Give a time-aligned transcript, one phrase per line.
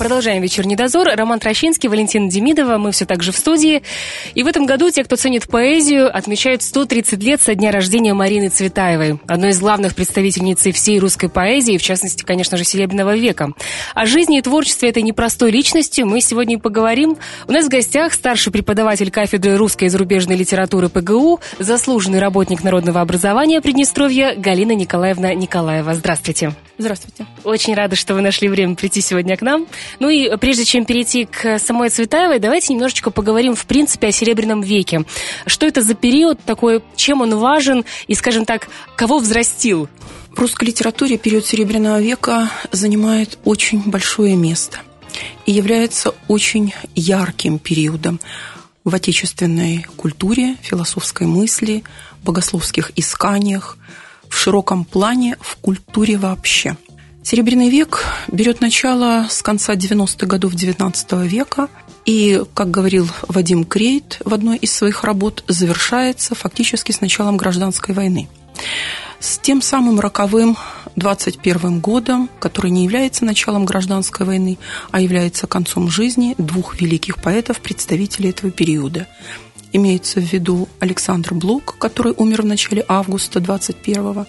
[0.00, 1.08] Продолжаем вечерний дозор.
[1.14, 2.78] Роман Трощинский, Валентина Демидова.
[2.78, 3.82] Мы все так же в студии.
[4.32, 8.48] И в этом году те, кто ценит поэзию, отмечают 130 лет со дня рождения Марины
[8.48, 13.50] Цветаевой, одной из главных представительниц всей русской поэзии, в частности, конечно же, Серебряного века.
[13.94, 17.18] О жизни и творчестве этой непростой личности мы сегодня и поговорим.
[17.46, 23.02] У нас в гостях старший преподаватель кафедры русской и зарубежной литературы ПГУ, заслуженный работник народного
[23.02, 25.92] образования Приднестровья Галина Николаевна Николаева.
[25.92, 26.54] Здравствуйте.
[26.78, 27.26] Здравствуйте.
[27.44, 29.66] Очень рада, что вы нашли время прийти сегодня к нам.
[29.98, 34.60] Ну и прежде чем перейти к самой Цветаевой, давайте немножечко поговорим, в принципе, о Серебряном
[34.60, 35.04] веке.
[35.46, 39.88] Что это за период такой, чем он важен и, скажем так, кого взрастил?
[40.30, 44.78] В русской литературе период Серебряного века занимает очень большое место
[45.44, 48.20] и является очень ярким периодом
[48.84, 51.82] в отечественной культуре, философской мысли,
[52.22, 53.76] богословских исканиях,
[54.28, 56.76] в широком плане в культуре вообще.
[57.22, 61.68] Серебряный век берет начало с конца 90-х годов XIX века
[62.06, 67.94] и, как говорил Вадим Крейт в одной из своих работ, завершается фактически с началом гражданской
[67.94, 68.28] войны.
[69.20, 70.56] С тем самым роковым
[70.96, 74.58] 21 годом, который не является началом гражданской войны,
[74.90, 79.06] а является концом жизни двух великих поэтов, представителей этого периода–
[79.72, 84.26] имеется в виду Александр Блок, который умер в начале августа 21-го,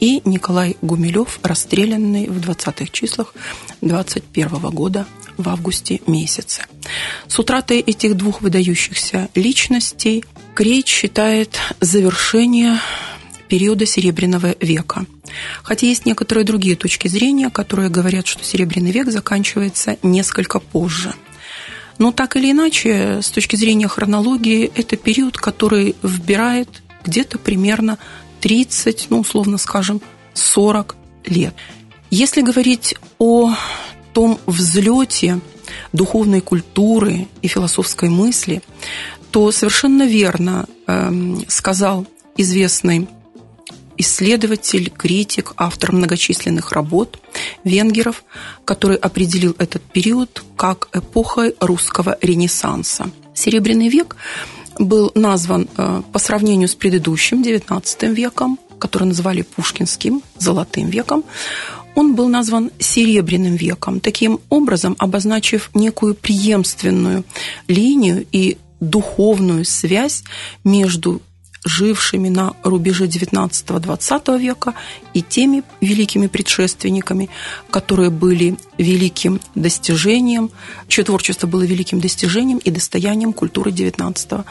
[0.00, 3.34] и Николай Гумилев, расстрелянный в 20-х числах
[3.80, 6.64] 21 -го года в августе месяце.
[7.26, 10.24] С утратой этих двух выдающихся личностей
[10.54, 12.78] Крейт считает завершение
[13.48, 15.06] периода Серебряного века.
[15.62, 21.14] Хотя есть некоторые другие точки зрения, которые говорят, что Серебряный век заканчивается несколько позже–
[21.98, 27.98] но так или иначе, с точки зрения хронологии, это период, который вбирает где-то примерно
[28.40, 30.00] 30, ну, условно скажем,
[30.34, 30.96] 40
[31.26, 31.54] лет.
[32.10, 33.54] Если говорить о
[34.12, 35.40] том взлете
[35.92, 38.62] духовной культуры и философской мысли,
[39.30, 41.10] то совершенно верно э,
[41.48, 42.06] сказал
[42.36, 43.08] известный
[43.96, 47.18] исследователь, критик, автор многочисленных работ
[47.64, 48.24] венгеров,
[48.64, 53.10] который определил этот период как эпохой русского ренессанса.
[53.34, 54.16] Серебряный век
[54.78, 61.24] был назван э, по сравнению с предыдущим XIX веком, который называли Пушкинским золотым веком,
[61.94, 67.24] он был назван Серебряным веком, таким образом обозначив некую преемственную
[67.68, 70.24] линию и духовную связь
[70.64, 71.22] между
[71.64, 74.74] жившими на рубеже XIX-XX века
[75.14, 77.30] и теми великими предшественниками,
[77.70, 80.50] которые были великим достижением,
[80.88, 84.44] чье творчество было великим достижением и достоянием культуры XIX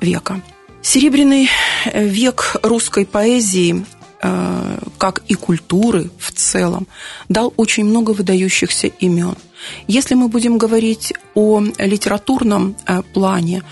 [0.00, 0.40] века.
[0.82, 1.48] Серебряный
[1.94, 3.84] век русской поэзии
[4.22, 6.86] э, как и культуры в целом,
[7.28, 9.36] дал очень много выдающихся имен.
[9.86, 13.62] Если мы будем говорить о литературном э, плане,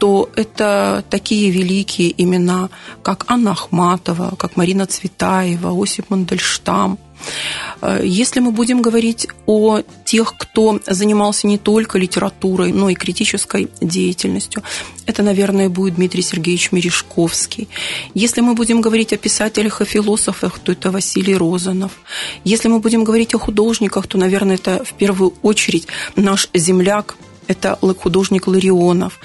[0.00, 2.70] то это такие великие имена,
[3.02, 6.98] как Анна Ахматова, как Марина Цветаева, Осип Мандельштам.
[7.82, 13.68] Э, если мы будем говорить о тех, кто занимался не только литературой, но и критической
[13.82, 14.62] деятельностью,
[15.04, 17.68] это, наверное, будет Дмитрий Сергеевич Мережковский.
[18.14, 21.92] Если мы будем говорить о писателях и философах, то это Василий Розанов.
[22.44, 25.86] Если мы будем говорить о художниках, то, наверное, это в первую очередь
[26.16, 27.16] наш земляк
[27.50, 29.18] это художник Ларионов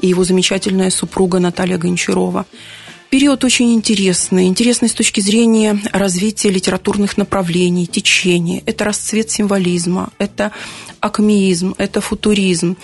[0.00, 2.46] и его замечательная супруга Наталья Гончарова.
[3.10, 4.46] Период очень интересный.
[4.46, 8.62] Интересный с точки зрения развития литературных направлений, течений.
[8.64, 10.50] Это расцвет символизма, это
[11.00, 12.78] акмеизм, это футуризм,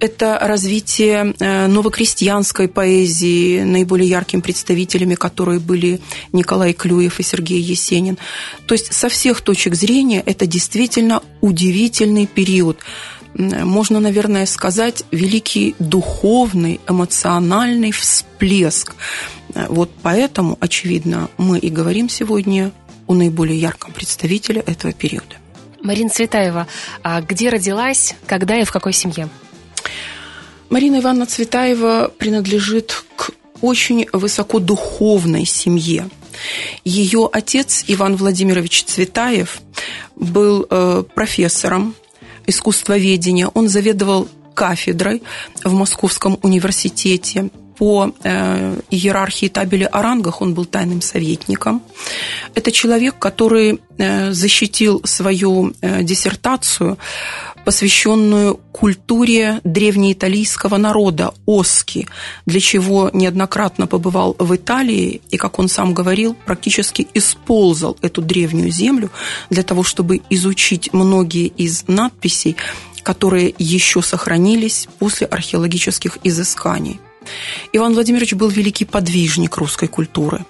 [0.00, 6.00] это развитие э, новокрестьянской поэзии, наиболее яркими представителями которые были
[6.32, 8.18] Николай Клюев и Сергей Есенин.
[8.66, 12.78] То есть со всех точек зрения это действительно удивительный период
[13.34, 18.94] можно, наверное, сказать, великий духовный, эмоциональный всплеск.
[19.68, 22.72] Вот поэтому, очевидно, мы и говорим сегодня
[23.06, 25.36] о наиболее ярком представителе этого периода.
[25.82, 26.66] Марина Цветаева,
[27.02, 29.28] а где родилась, когда и в какой семье?
[30.70, 33.30] Марина Ивановна Цветаева принадлежит к
[33.60, 36.08] очень высокодуховной семье.
[36.84, 39.60] Ее отец Иван Владимирович Цветаев
[40.14, 41.94] был э, профессором
[42.48, 43.46] искусствоведения.
[43.54, 45.22] Он заведовал кафедрой
[45.64, 51.80] в Московском университете по э, иерархии табели о рангах он был тайным советником.
[52.56, 56.98] Это человек, который э, защитил свою э, диссертацию
[57.68, 62.08] посвященную культуре древнеиталийского народа Оски,
[62.46, 68.70] для чего неоднократно побывал в Италии и, как он сам говорил, практически использовал эту древнюю
[68.70, 69.10] землю
[69.50, 72.56] для того, чтобы изучить многие из надписей,
[73.02, 76.98] которые еще сохранились после археологических изысканий.
[77.74, 80.46] Иван Владимирович был великий подвижник русской культуры.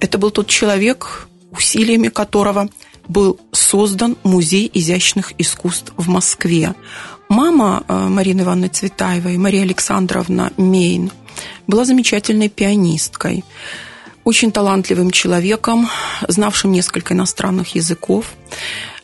[0.00, 2.68] Это был тот человек, усилиями которого–
[3.08, 6.74] был создан Музей изящных искусств в Москве.
[7.28, 11.10] Мама э, Марины Ивановны Цветаевой, Мария Александровна Мейн,
[11.66, 13.44] была замечательной пианисткой,
[14.24, 15.88] очень талантливым человеком,
[16.28, 18.26] знавшим несколько иностранных языков.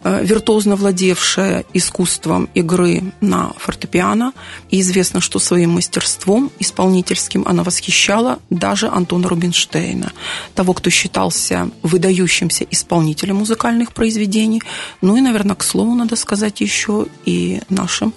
[0.04, 4.32] Э, виртуозно владевшая искусством игры на фортепиано.
[4.70, 10.12] И известно, что своим мастерством исполнительским она восхищала даже Антона Рубинштейна,
[10.54, 14.62] того, кто считался выдающимся исполнителем музыкальных произведений.
[15.00, 18.14] Ну и, наверное, к слову, надо сказать еще и нашим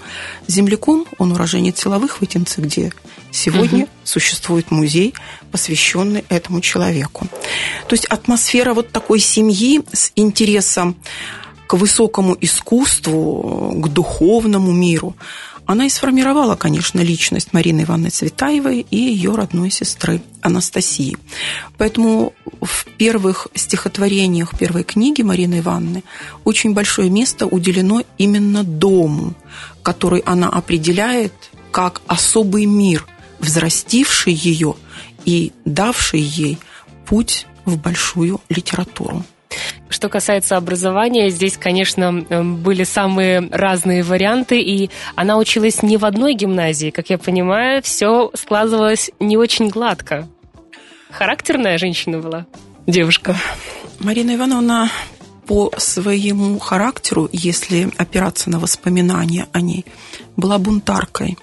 [0.48, 1.06] земляком.
[1.18, 2.94] Он уроженец силовых Вытинцы, где
[3.32, 3.90] сегодня угу.
[4.04, 5.16] существует музей,
[5.52, 7.28] посвященный этому человеку.
[7.88, 10.96] То есть атмосфера вот такой семьи с интересом
[11.72, 15.16] к высокому искусству, к духовному миру,
[15.66, 21.18] она и сформировала, конечно, личность Марины Ивановны Цветаевой и ее родной сестры Анастасии.
[21.78, 26.04] Поэтому в первых стихотворениях первой книги Марины Ивановны
[26.44, 29.34] очень большое место уделено именно дому,
[29.82, 31.32] который она определяет
[31.72, 33.08] как особый мир,
[33.40, 34.76] взрастивший ее
[35.24, 36.58] и давший ей
[37.06, 39.24] путь в большую литературу.
[39.92, 46.06] Что касается образования, здесь, конечно, эм, были самые разные варианты, и она училась не в
[46.06, 46.92] одной гимназии.
[46.92, 50.30] Как я понимаю, все складывалось не очень гладко.
[51.12, 52.46] Характерная женщина была,
[52.88, 53.36] девушка.
[54.00, 54.90] Марина Ивановна
[55.46, 59.86] по своему характеру, если опираться на воспоминания о ней,
[60.38, 61.38] была бунтаркой.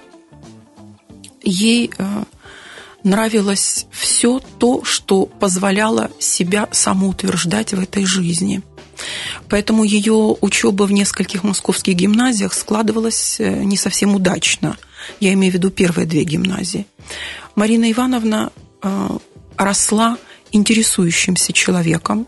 [1.42, 2.24] Ей э,
[3.04, 8.62] нравилось все то, что позволяло себя самоутверждать в этой жизни.
[9.48, 14.76] Поэтому ее учеба в нескольких московских гимназиях складывалась э, не совсем удачно.
[15.20, 16.86] Я имею в виду первые две гимназии.
[17.54, 18.50] Марина Ивановна
[18.82, 19.08] э,
[19.56, 20.18] росла
[20.50, 22.26] интересующимся человеком,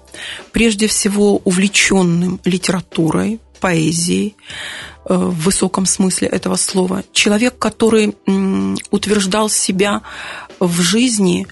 [0.52, 4.36] прежде всего увлеченным литературой, поэзией,
[5.10, 7.02] Э, в высоком смысле этого слова.
[7.12, 8.14] Человек, который
[8.90, 10.02] утверждал себя
[10.60, 11.46] в жизни,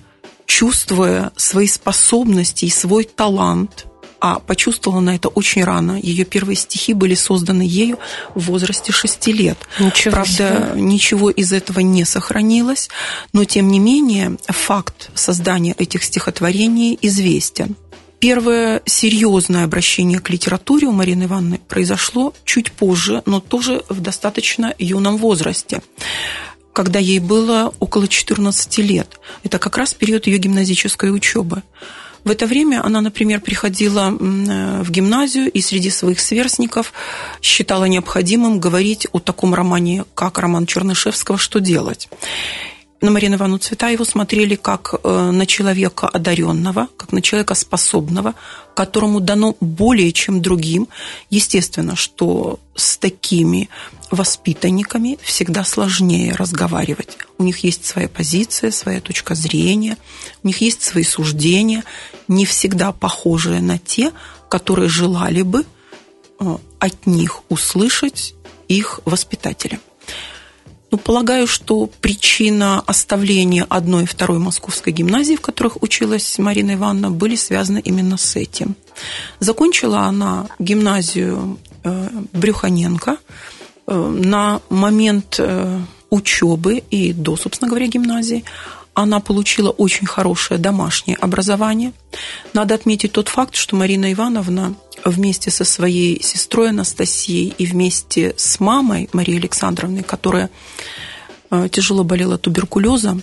[0.46, 3.86] чувствуя свои способности и свой талант,
[4.20, 5.98] а почувствовала на это очень рано.
[6.02, 7.98] Ее первые стихи были созданы ею
[8.34, 9.58] в возрасте шести лет.
[9.78, 10.30] Ничего Правда,
[10.72, 10.80] себе.
[10.80, 12.88] ничего из этого не сохранилось,
[13.32, 17.76] но тем не менее факт создания этих стихотворений известен.
[18.18, 24.74] Первое серьезное обращение к литературе у Марины Ивановны произошло чуть позже, но тоже в достаточно
[24.76, 25.82] юном возрасте
[26.78, 29.18] когда ей было около 14 лет.
[29.42, 31.64] Это как раз период ее гимназической учебы.
[32.22, 36.92] В это время она, например, приходила э, в гимназию и среди своих сверстников
[37.42, 42.08] считала необходимым говорить о таком романе, как роман Чернышевского «Что делать?».
[43.00, 48.34] На Марину Ивановну Цветаеву смотрели как э, на человека одаренного, как на человека способного,
[48.74, 50.88] которому дано более, чем другим.
[51.30, 53.68] Естественно, что с такими
[54.10, 57.18] воспитанниками всегда сложнее разговаривать.
[57.38, 59.96] У них есть своя позиция, своя точка зрения,
[60.42, 61.84] у них есть свои суждения,
[62.26, 64.10] не всегда похожие на те,
[64.48, 65.64] которые желали бы
[66.40, 68.34] э, от них услышать
[68.66, 69.78] их воспитатели.
[70.90, 77.10] Ну, полагаю, что причина оставления одной и второй московской гимназии, в которых училась Марина Ивановна,
[77.10, 78.74] были связаны именно с этим.
[79.38, 83.18] Закончила она гимназию э, Брюханенко
[83.86, 85.78] э, на момент э,
[86.08, 88.44] учебы и до, собственно говоря, гимназии
[88.94, 91.92] она получила очень хорошее домашнее образование.
[92.52, 98.60] Надо отметить тот факт, что Марина Ивановна вместе со своей сестрой Анастасией и вместе с
[98.60, 100.50] мамой Марией Александровной, которая
[101.50, 103.22] э, тяжело болела туберкулезом,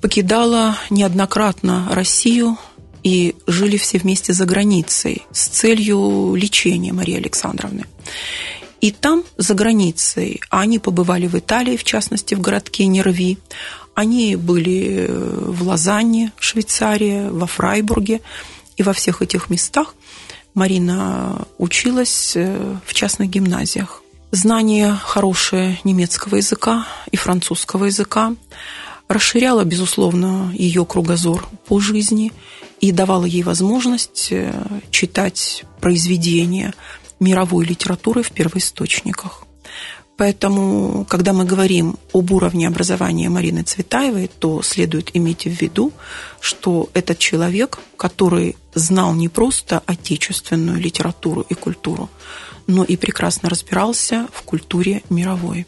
[0.00, 2.58] покидала неоднократно Россию
[3.02, 7.84] и жили все вместе за границей с целью лечения Марии Александровны.
[8.80, 13.38] И там, за границей, они побывали в Италии, в частности, в городке Нерви,
[13.94, 18.20] они были э, в Лозанне, Швейцария, во Фрайбурге,
[18.76, 19.94] и во всех этих местах
[20.54, 24.02] Марина училась э, в частных гимназиях.
[24.30, 28.34] Знание хорошее немецкого языка и французского языка
[29.08, 32.32] расширяло, безусловно, ее кругозор по жизни
[32.80, 34.52] и давало ей возможность э,
[34.90, 36.72] читать произведения
[37.18, 39.44] мировой литературы в первоисточниках.
[40.16, 45.92] Поэтому, когда мы говорим об уровне образования Марины Цветаевой, то следует иметь в виду,
[46.40, 52.08] что этот человек, который знал не просто отечественную литературу и культуру,
[52.68, 55.66] но и прекрасно разбирался в культуре мировой.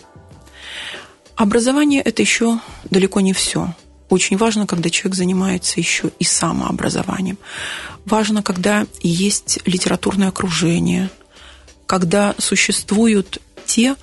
[1.34, 3.74] Образование– это еще далеко не все.
[4.08, 7.36] Очень важно, когда человек занимается еще и самообразованием.
[8.04, 11.10] Важно, когда есть литературное окружение,
[11.86, 13.96] когда существуют те,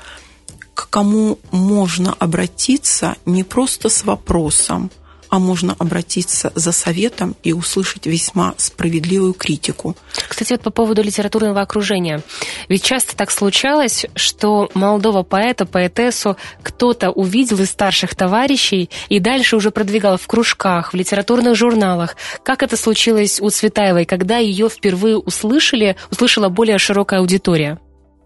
[0.73, 4.91] к кому можно обратиться не просто с вопросом,
[5.33, 9.95] а можно обратиться за советом и услышать весьма справедливую критику.
[10.27, 12.21] Кстати, вот по поводу литературного окружения.
[12.69, 19.55] Ведь часто так случалось, что молодого поэта, поэтессу кто-то увидел из старших товарищей и дальше
[19.55, 22.15] уже продвигал в кружках, в литературных журналах.
[22.43, 27.79] Как это случилось у Цветаевой, когда ее впервые услышали, услышала более широкая аудитория?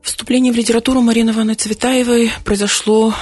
[0.07, 3.13] Вступление в литературу Марины Ивановны Цветаевой произошло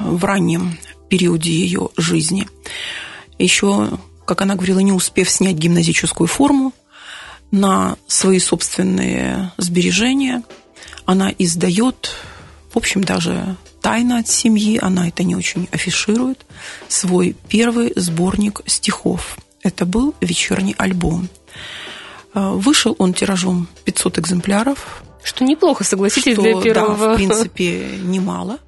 [0.00, 0.76] в раннем
[1.08, 2.48] периоде ее жизни.
[3.38, 6.72] Еще, как она говорила, не успев снять гимназическую форму,
[7.52, 10.42] на свои собственные сбережения
[11.06, 12.10] она издает,
[12.72, 16.44] в общем, даже тайно от семьи, она это не очень афиширует,
[16.88, 19.38] свой первый сборник стихов.
[19.62, 21.28] Это был вечерний альбом.
[22.34, 26.96] Вышел он тиражом 500 экземпляров, что неплохо, согласитесь, что, для первого.
[26.96, 28.58] Да, в принципе, немало.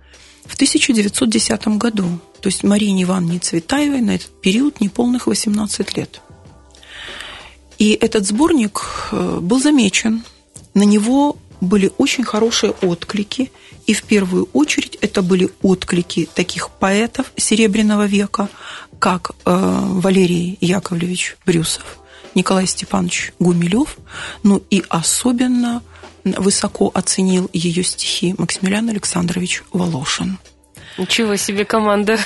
[0.47, 2.05] В 1910 году,
[2.41, 6.23] то есть Марине Ивановне Цветаевой на этот период неполных 18 лет.
[7.79, 8.83] И этот сборник
[9.13, 10.25] э, был замечен.
[10.73, 13.53] На него были очень хорошие отклики.
[13.87, 18.49] И в первую очередь это были отклики таких поэтов Серебряного века,
[18.99, 21.99] как э, Валерий Яковлевич Брюсов,
[22.35, 23.99] Николай Степанович Гумилев,
[24.43, 25.83] ну и особенно–
[26.39, 30.39] высоко оценил ее стихи Максимилиан Александрович Волошин.
[30.99, 32.19] Ничего себе команда.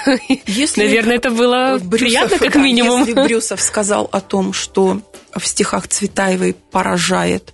[0.47, 3.01] Если Наверное, это было Брюсов, приятно, как да, минимум.
[3.01, 5.03] Если Брюсов сказал о том, что
[5.37, 7.53] в стихах Цветаевой поражает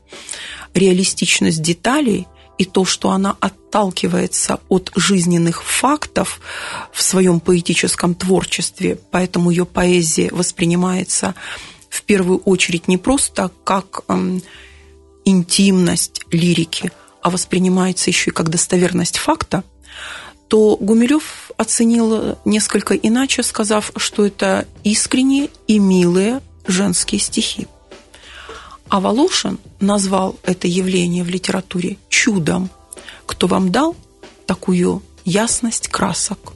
[0.74, 2.26] реалистичность деталей
[2.58, 6.40] и то, что она отталкивается от жизненных фактов
[6.92, 11.34] в своем поэтическом творчестве, поэтому ее поэзия воспринимается
[11.88, 14.02] в первую очередь не просто как
[15.26, 16.90] интимность лирики,
[17.20, 19.62] а воспринимается еще и как достоверность факта,
[20.48, 27.66] то Гумилев оценил несколько иначе, сказав, что это искренние и милые женские стихи.
[28.88, 32.70] А Волошин назвал это явление в литературе чудом.
[33.26, 33.96] Кто вам дал
[34.46, 36.52] такую ясность красок?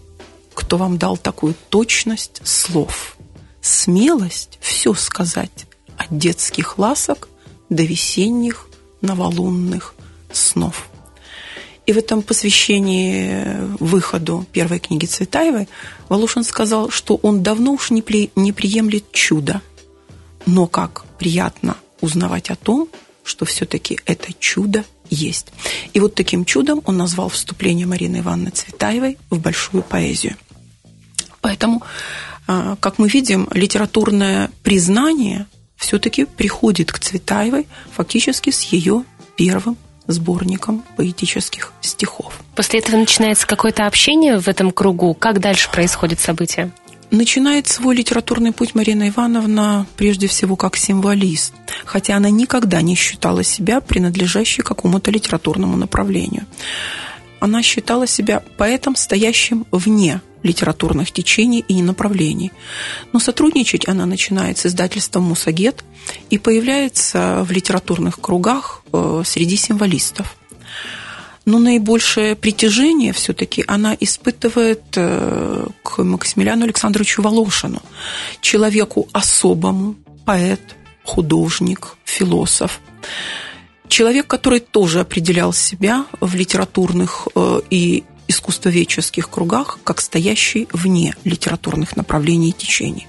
[0.54, 3.16] Кто вам дал такую точность слов?
[3.60, 7.28] Смелость все сказать от детских ласок
[7.70, 8.68] до весенних
[9.00, 9.94] новолунных
[10.32, 10.88] снов.
[11.86, 15.68] И в этом посвящении выходу первой книги Цветаевой
[16.08, 19.62] Волошин сказал, что он давно уж не, при, не приемлет чудо,
[20.46, 22.88] но как приятно узнавать о том,
[23.24, 25.48] что все-таки это чудо есть.
[25.92, 30.36] И вот таким чудом он назвал вступление Марины Ивановны Цветаевой в большую поэзию.
[31.40, 31.82] Поэтому,
[32.46, 35.46] а, как мы видим, литературное признание–
[35.80, 39.04] все-таки приходит к Цветаевой фактически с ее
[39.37, 42.40] первым сборником поэтических стихов.
[42.54, 45.14] После этого начинается какое-то общение в этом кругу.
[45.14, 46.70] Как дальше происходит событие?
[47.10, 53.42] Начинает свой литературный путь Марина Ивановна прежде всего как символист, хотя она никогда не считала
[53.42, 56.44] себя принадлежащей какому-то литературному направлению.
[57.40, 62.52] Она считала себя поэтом, стоящим вне литературных течений и направлений.
[63.12, 65.85] Но сотрудничать она начинает с издательством «Мусагет»
[66.30, 70.37] и появляется в литературных кругах э, среди символистов.
[71.44, 77.82] Но наибольшее притяжение все-таки она испытывает э, к Максимилиану Александровичу Волошину,
[78.40, 80.61] человеку особому, поэт,
[81.02, 82.80] художник, философ.
[83.88, 91.96] Человек, который тоже определял себя в литературных э, и искусствоведческих кругах как стоящий вне литературных
[91.96, 93.06] направлений и течений.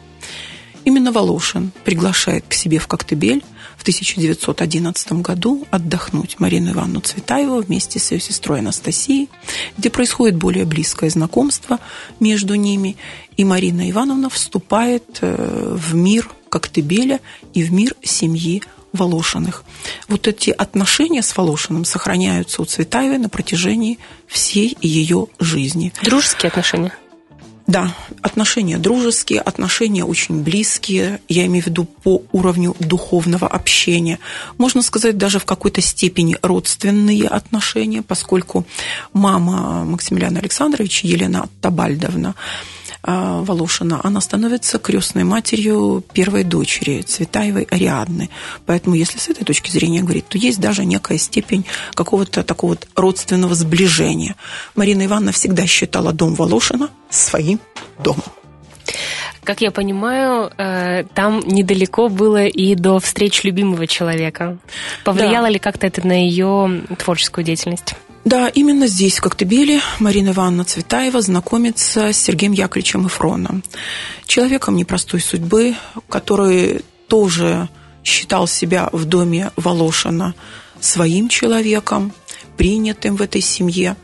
[0.84, 3.44] Именно Волошин приглашает к себе в Коктебель
[3.78, 9.30] в 1911 году отдохнуть Марину Ивановну Цветаеву вместе с ее сестрой Анастасией,
[9.78, 11.80] где происходит более близкое знакомство
[12.20, 12.98] между ними,
[13.38, 17.20] и Марина Ивановна вступает э, в мир Коктебеля
[17.54, 18.64] и в мир семьи
[18.94, 19.64] Волошиных.
[20.08, 25.94] Вот эти отношения с Волошиным сохраняются у Цветаевой на протяжении всей ее жизни.
[26.04, 26.94] Дружеские отношения?
[27.68, 34.20] Да, отношения дружеские, отношения очень близкие, я имею в виду по уровню духовного общения.
[34.58, 38.66] Можно сказать, даже в какой-то степени родственные отношения, поскольку
[39.14, 42.36] мама Максимилиана Александровича, Елена Табальдовна,
[43.04, 48.30] Волошина, она становится крестной матерью первой дочери Цветаевой Ариадны.
[48.66, 52.88] Поэтому, если с этой точки зрения говорить, то есть даже некая степень какого-то такого вот
[52.96, 54.36] родственного сближения.
[54.76, 57.60] Марина Ивановна всегда считала дом Волошина своим
[58.04, 58.24] домом.
[59.44, 64.58] Как я понимаю, э, там недалеко было и до встреч любимого человека.
[65.04, 65.50] Повлияло да.
[65.50, 67.96] ли как-то это на ее творческую деятельность?
[68.24, 73.64] Да, именно здесь, в Коктебеле, Марина Ивановна Цветаева знакомится с Сергеем Яковлевичем Эфроном.
[74.28, 75.76] Человеком непростой судьбы,
[76.08, 77.68] который тоже
[78.04, 80.36] считал себя в доме Волошина
[80.80, 82.14] своим человеком,
[82.58, 83.96] принятым в этой семье.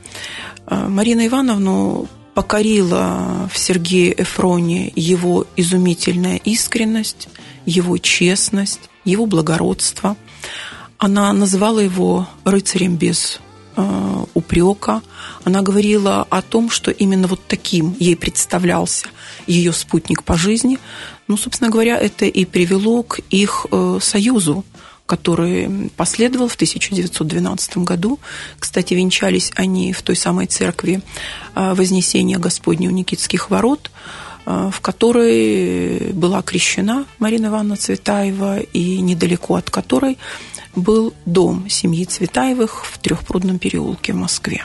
[0.65, 7.29] Э, Марина Ивановну покорила в Сергее Эфроне его изумительная искренность,
[7.65, 10.15] его честность, его благородство.
[10.97, 13.39] Она называла его рыцарем без
[14.33, 15.01] упрека.
[15.43, 19.07] Она говорила о том, что именно вот таким ей представлялся
[19.45, 20.79] ее спутник по жизни.
[21.27, 24.65] Ну, собственно говоря, это и привело к их э, союзу,
[25.05, 28.19] который последовал в 1912 году.
[28.59, 31.01] Кстати, венчались они в той самой церкви
[31.55, 33.91] э, Вознесения Господня у Никитских ворот,
[34.45, 40.17] в которой была крещена Марина Ивановна Цветаева и недалеко от которой
[40.77, 44.63] был дом семьи Цветаевых в Трехпрудном переулке в Москве.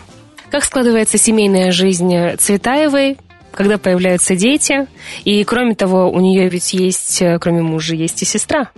[0.51, 3.17] Как складывается семейная жизнь Цветаевой,
[3.53, 4.87] когда появляются дети?
[5.25, 8.71] И кроме того, у нее ведь есть, кроме мужа, есть и сестра.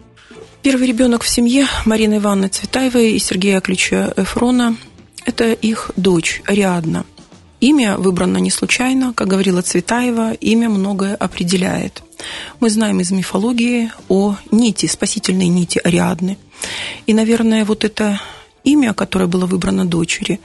[0.62, 4.76] Первый ребенок в семье Марины Ивановны Цветаевой и Сергея Ключа Эфрона–
[5.26, 7.04] это их дочь Ариадна.
[7.60, 12.02] Имя выбрано не случайно, как говорила Цветаева, имя многое определяет.
[12.60, 16.38] Мы знаем из мифологии о нити, спасительной нити Ариадны.
[17.06, 18.20] И, наверное, вот это
[18.64, 20.40] имя, которое было выбрано дочери,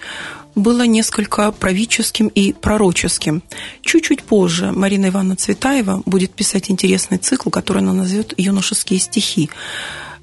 [0.56, 3.44] было несколько правительским и пророческим.
[3.82, 9.50] Чуть-чуть позже Марина Ивановна Цветаева будет писать интересный цикл, который она назовет «Юношеские стихи»,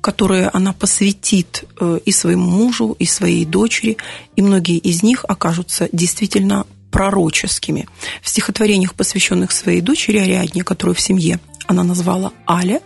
[0.00, 3.96] которые она посвятит э, и своему мужу, и своей дочери,
[4.36, 7.88] и многие из них окажутся действительно пророческими.
[8.22, 12.80] В стихотворениях, посвященных своей дочери Ариадне, которую в семье она назвала Аля,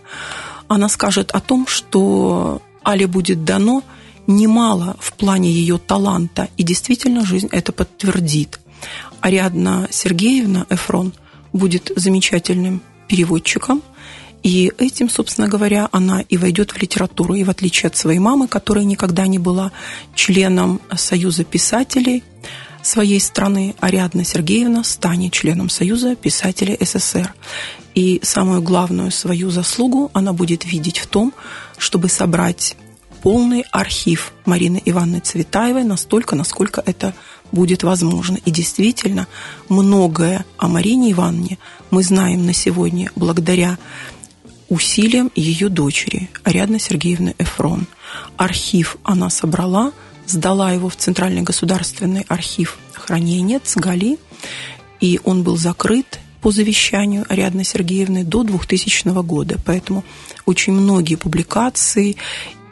[0.67, 3.83] она скажет о том, что Але будет дано
[4.27, 8.59] немало в плане ее таланта, и действительно жизнь это подтвердит.
[9.19, 11.13] Ариадна Сергеевна Эфрон
[11.53, 13.81] будет замечательным переводчиком,
[14.43, 17.35] и этим, собственно говоря, она и войдет в литературу.
[17.35, 19.71] И в отличие от своей мамы, которая никогда не была
[20.15, 22.23] членом Союза писателей,
[22.81, 27.33] своей страны Ариадна Сергеевна станет членом Союза писателей СССР.
[27.93, 31.33] И самую главную свою заслугу она будет видеть в том,
[31.81, 32.77] чтобы собрать
[33.23, 37.13] полный архив Марины Ивановны Цветаевой настолько, насколько это
[37.51, 38.37] будет возможно.
[38.45, 39.27] И действительно,
[39.67, 41.57] многое о Марине Ивановне
[41.89, 43.79] мы знаем на сегодня благодаря
[44.69, 47.87] усилиям ее дочери Ариадны Сергеевны Эфрон.
[48.37, 49.91] Архив она собрала–
[50.31, 54.17] сдала его в Центральный государственный архив хранения ЦГАЛИ,
[54.99, 59.57] и он был закрыт по завещанию Ариадны Сергеевны до 2000 года.
[59.65, 60.03] Поэтому
[60.45, 62.17] очень многие публикации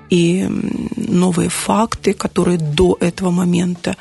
[0.10, 0.48] и
[0.96, 3.96] новые факты, которые до этого момента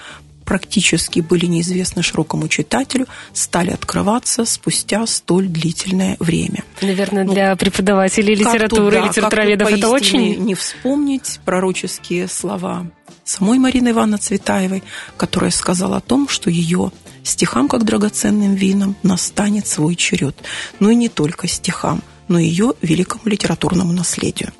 [0.44, 6.64] практически были неизвестны широкому читателю, стали открываться спустя столь длительное время.
[6.80, 10.38] Наверное, ну, для преподавателей литературы, да, литературоведов это очень...
[10.38, 12.86] Не вспомнить пророческие слова
[13.24, 14.82] самой Марины Ивановны Цветаевой,
[15.18, 16.92] которая сказала о том, что ее
[17.28, 20.36] стихам, как драгоценным винам, настанет свой черед.
[20.80, 24.52] Ну и не только стихам, но и ее великому литературному наследию.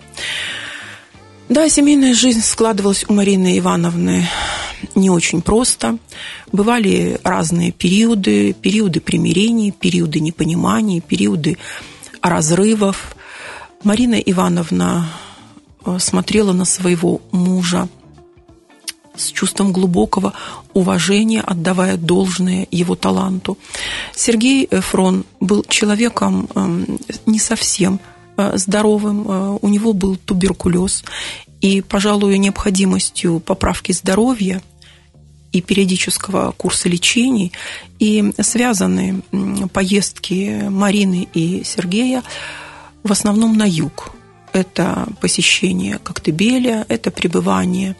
[1.48, 4.28] Да, семейная жизнь складывалась у Марины Ивановны
[4.94, 5.98] не очень просто.
[6.52, 11.56] Бывали разные периоды, периоды примирений, периоды непонимания, периоды
[12.22, 13.16] разрывов.
[13.82, 15.08] Марина Ивановна
[15.84, 17.88] э, смотрела на своего мужа
[19.18, 20.32] с чувством глубокого
[20.72, 23.58] уважения, отдавая должное его таланту.
[24.14, 28.00] Сергей Фрон был человеком эм, не совсем
[28.36, 31.04] э, здоровым, э, у него был туберкулез,
[31.60, 34.62] и, пожалуй, необходимостью поправки здоровья
[35.52, 37.52] и периодического курса лечений
[37.98, 39.22] и связаны
[39.72, 42.22] поездки Марины и Сергея
[43.02, 44.10] в основном на юг.
[44.52, 47.96] Это посещение Коктебеля, это пребывание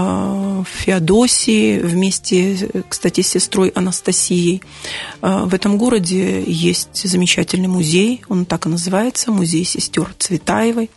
[0.00, 4.62] в Феодосии вместе, кстати, с сестрой Анастасией.
[5.20, 10.90] В этом городе есть замечательный музей, он так и называется, музей сестер Цветаевой.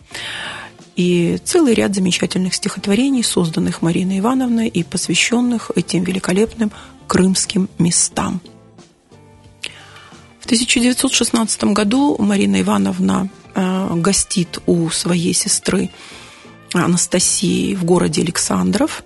[1.00, 6.74] И целый ряд замечательных стихотворений, созданных Мариной Ивановной и посвященных этим великолепным
[7.08, 8.42] крымским местам.
[10.42, 15.90] В 1916 году Марина Ивановна э, гостит у своей сестры
[16.74, 19.04] Анастасии в городе Александров,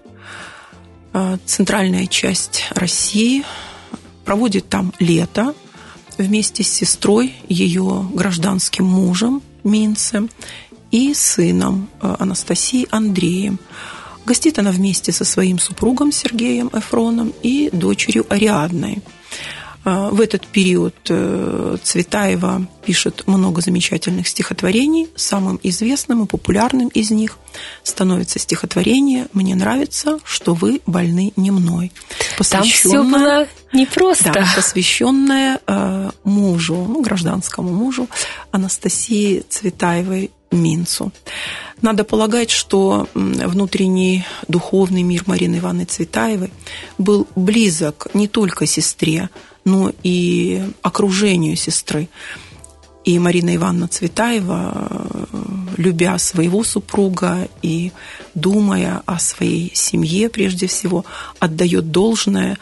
[1.14, 3.44] э, центральная часть России,
[4.26, 5.54] проводит там лето
[6.18, 10.30] вместе с сестрой, ее гражданским мужем Минцем
[10.92, 13.60] и сыном э, Анастасией Андреем.
[14.26, 19.02] Гостит она вместе со своим супругом Сергеем Эфроном и дочерью Ариадной.
[19.86, 25.10] Э, в этот период э, Цветаева пишет много замечательных стихотворений.
[25.16, 27.38] Самым известным и популярным из них
[27.84, 31.92] становится стихотворение «Мне нравится, что вы больны не мной».
[32.50, 34.32] Там все было непросто.
[34.34, 35.60] Да, посвященное
[36.24, 38.08] мужу, ну, гражданскому мужу
[38.52, 41.12] Анастасии Цветаевой Минцу.
[41.82, 46.52] Надо полагать, что внутренний духовный мир Марины Ивановны Цветаевой
[46.98, 49.30] был близок не только сестре,
[49.66, 52.10] но и окружению сестры.
[53.06, 55.28] И Марина Ивановна Цветаева,
[55.76, 57.92] любя своего супруга и
[58.34, 61.04] думая о своей семье прежде всего,
[61.40, 62.58] отдает должное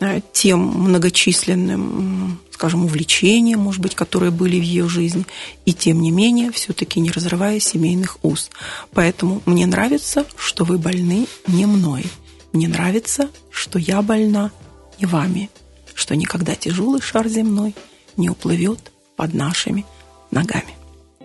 [0.00, 5.26] э, тем многочисленным скажем, увлечения, может быть, которые были в ее жизни,
[5.66, 8.50] и тем не менее, все-таки не разрывая семейных уз.
[8.94, 12.06] Поэтому мне нравится, что вы больны не мной.
[12.54, 14.52] Мне нравится, что я больна
[14.98, 15.50] не вами,
[15.96, 17.74] что никогда тяжелый шар земной
[18.16, 19.84] не уплывет под нашими
[20.30, 20.76] ногами.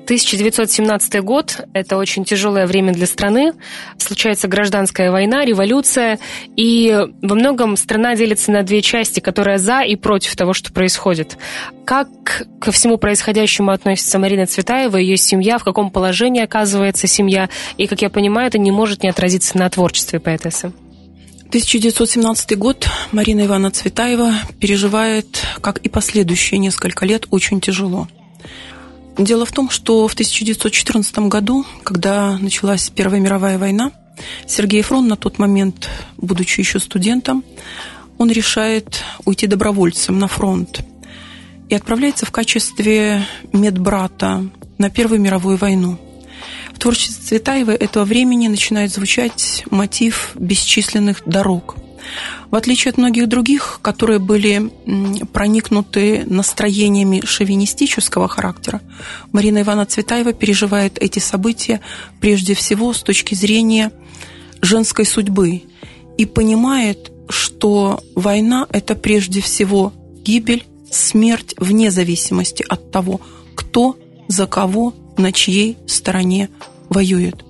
[0.04, 3.54] 1917 год– это очень тяжелое время для страны.
[3.98, 6.20] Случается гражданская война, революция,
[6.58, 11.38] и во многом страна делится на две части, которая за и против того, что происходит.
[11.86, 12.10] Как
[12.60, 18.02] ко всему происходящему относится Марина Цветаева, ее семья, в каком положении оказывается семья, и, как
[18.02, 20.74] я понимаю, это не может не отразиться на творчестве поэтессы.
[21.52, 28.08] 1917 год Марина Ивановна Цветаева переживает, как и последующие несколько лет, очень тяжело–
[29.18, 33.92] Дело в том, что в 1914 году, когда началась Первая мировая война,
[34.48, 37.44] Сергей Фрон на тот момент, будучи еще студентом,
[38.18, 40.82] он решает уйти добровольцем на фронт
[41.70, 44.46] и отправляется в качестве медбрата
[44.78, 46.00] на Первую мировую войну.
[46.82, 51.76] Творчестве Цветаевой этого времени начинает звучать мотив бесчисленных дорог–
[52.50, 54.72] в отличие от многих других, которые были
[55.32, 58.82] проникнуты настроениями шовинистического характера,
[59.32, 61.82] Марина Ивановна Цветаева переживает эти события
[62.20, 63.92] прежде всего с точки зрения
[64.62, 65.64] женской судьбы
[66.18, 73.22] и понимает, что война– это прежде всего гибель, смерть вне зависимости от того,
[73.56, 76.50] кто, за кого, на чьей стороне
[76.92, 77.44] воюет.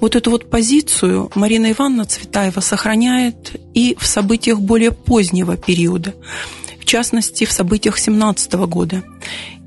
[0.00, 6.14] Вот эту вот позицию Марина Ивановна Цветаева сохраняет и в событиях более позднего периода,
[6.80, 9.04] в частности, в событиях 17 года.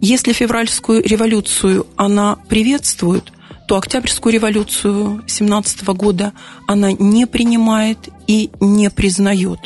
[0.01, 3.31] Если февральскую революцию она приветствует,
[3.67, 6.33] то Октябрьскую революцию 17 года
[6.67, 9.59] она не принимает и не признает.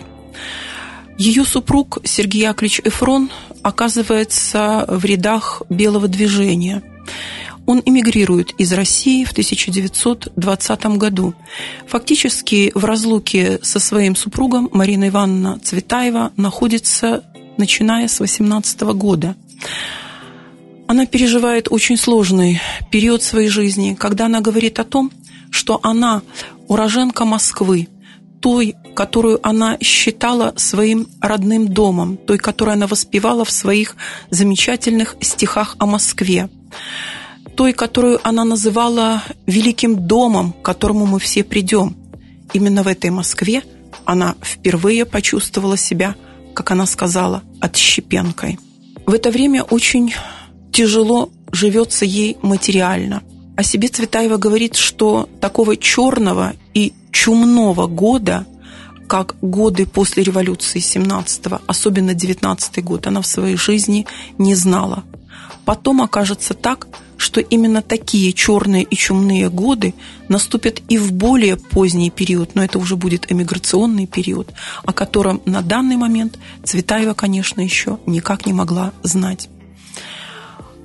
[1.18, 3.30] Ее супруг Сергей Яковлевич Эфрон
[3.64, 6.84] оказывается в рядах белого движения–
[7.66, 11.34] он эмигрирует из России в 1920 году.
[11.88, 17.24] Фактически в разлуке со своим супругом Марина Ивановна Цветаева находится
[17.58, 19.36] начиная с 18 года.
[20.88, 22.60] Она переживает очень сложный
[22.92, 25.12] период своей жизни, когда она говорит о том,
[25.50, 26.22] что она
[26.68, 27.88] уроженка Москвы,
[28.42, 33.96] той, которую она считала своим родным домом, той, которую она воспевала в своих
[34.30, 36.50] замечательных стихах о Москве
[37.56, 41.96] той, которую она называла великим домом, к которому мы все придем.
[42.54, 43.64] Именно в этой Москве
[44.06, 46.16] она впервые почувствовала себя,
[46.54, 48.60] как она сказала, отщепенкой.
[49.06, 50.14] В это время очень
[50.72, 53.24] тяжело живется ей материально.
[53.58, 58.46] О себе Цветаева говорит, что такого черного и чумного года,
[59.08, 65.04] как годы после революции 17-го, особенно 19-й год, она в своей жизни не знала.
[65.66, 66.88] Потом окажется так,
[67.22, 69.94] что именно такие черные и чумные годы
[70.28, 74.52] наступят и в более поздний период, но это уже будет эмиграционный период,
[74.84, 79.50] о котором на данный момент Цветаева, конечно, еще никак не могла знать.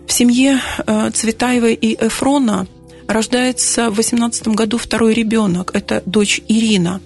[0.07, 2.66] В семье э, Цветаевой и Эфрона
[3.09, 7.01] рождается в 18 году второй ребенок, это дочь Ирина.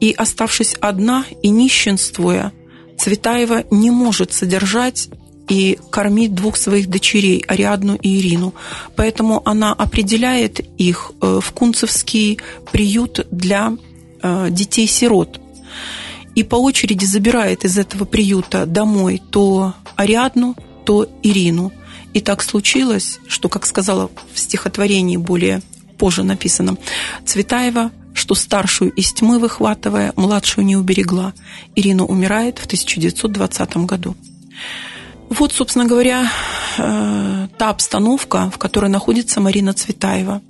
[0.00, 2.52] И оставшись одна и нищенствуя,
[2.98, 5.08] Цветаева не может содержать
[5.48, 8.54] и кормить двух своих дочерей, Ариадну и Ирину.
[8.96, 12.38] Поэтому она определяет их э, в Кунцевский
[12.72, 13.72] приют для
[14.22, 15.40] э, детей-сирот.
[16.34, 21.72] И по очереди забирает из этого приюта домой то Ариадну, то Ирину.
[22.12, 25.62] И так случилось, что, как сказала в стихотворении более
[25.98, 26.78] позже написанном,
[27.24, 31.34] Цветаева что старшую из тьмы выхватывая, младшую не уберегла.
[31.74, 34.16] Ирина умирает в 1920 году.
[35.30, 36.30] Вот, собственно говоря,
[36.78, 40.42] э, та обстановка, в которой находится Марина Цветаева.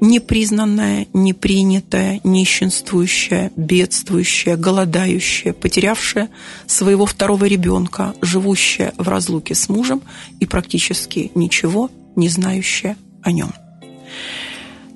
[0.00, 6.28] Непризнанная, непринятая, нищенствующая, бедствующая, голодающая, потерявшая
[6.66, 10.02] своего второго ребенка, живущая в разлуке с мужем
[10.40, 13.52] и практически ничего не знающая о нем.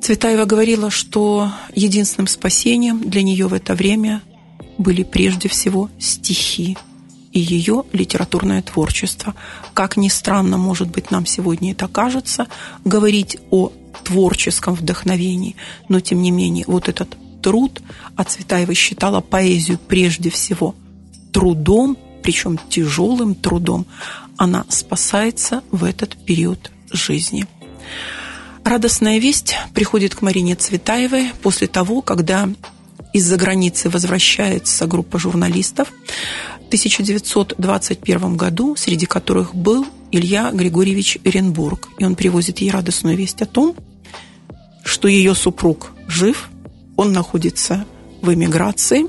[0.02, 4.22] Цветаева говорила, что единственным спасением для нее в это время
[4.76, 6.76] были прежде всего стихи
[7.32, 9.34] и ее литературное творчество.
[9.74, 12.46] Как ни странно, может быть, нам сегодня это кажется,
[12.84, 13.72] говорить о
[14.04, 15.56] творческом вдохновении,
[15.88, 17.80] но тем не менее вот этот труд,
[18.16, 20.74] а Цветаева считала поэзию прежде всего
[21.32, 23.86] трудом, причем тяжелым трудом,
[24.36, 27.46] она спасается в этот период жизни.
[28.64, 32.48] Радостная весть приходит к Марине Цветаевой после того, когда
[33.12, 35.88] из-за границы возвращается группа журналистов,
[36.68, 41.88] 1921 году, среди которых был Илья Григорьевич Эренбург.
[41.98, 43.74] И он привозит ей радостную весть о том,
[44.84, 46.50] что ее супруг жив,
[46.96, 47.84] он находится
[48.20, 49.06] в эмиграции.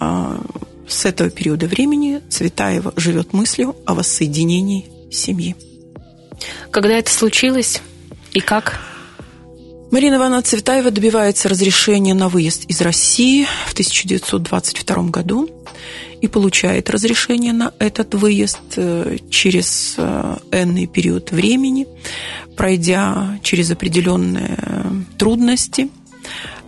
[0.00, 0.40] А,
[0.88, 5.56] с этого периода времени Цветаева живет мыслью о воссоединении семьи.
[6.70, 7.80] Когда это случилось
[8.32, 8.80] и как?
[9.94, 15.48] Марина Ивановна Цветаева добивается разрешения на выезд из России в 1922 году
[16.20, 21.86] и получает разрешение на этот выезд э, через э, энный период времени,
[22.56, 25.88] пройдя через определенные э, трудности.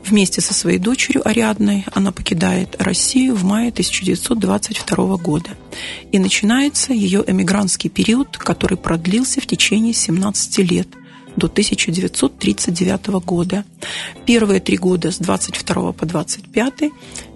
[0.05, 5.51] Вместе со своей дочерью Ариадной она покидает Россию в мае 1922 года.
[6.13, 10.87] И начинается ее эмигрантский период, который продлился в течение 17 лет–
[11.37, 13.65] до 1939 года.
[14.25, 16.73] Первые три года с 22 по 25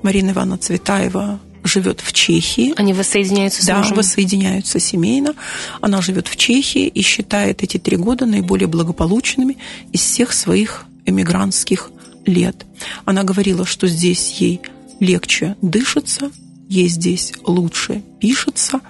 [0.02, 2.72] Марина Ивановна Цветаева живет в Чехии.
[2.76, 3.96] Они воссоединяются с да, мужем?
[3.96, 5.34] воссоединяются семейно.
[5.80, 9.58] Она живет в Чехии и считает эти три года наиболее благополучными
[9.92, 11.90] из всех своих эмигрантских
[12.26, 12.66] лет.
[13.04, 14.60] Она говорила, что здесь ей
[15.00, 16.30] легче дышится,
[16.68, 18.80] ей здесь лучше пишется,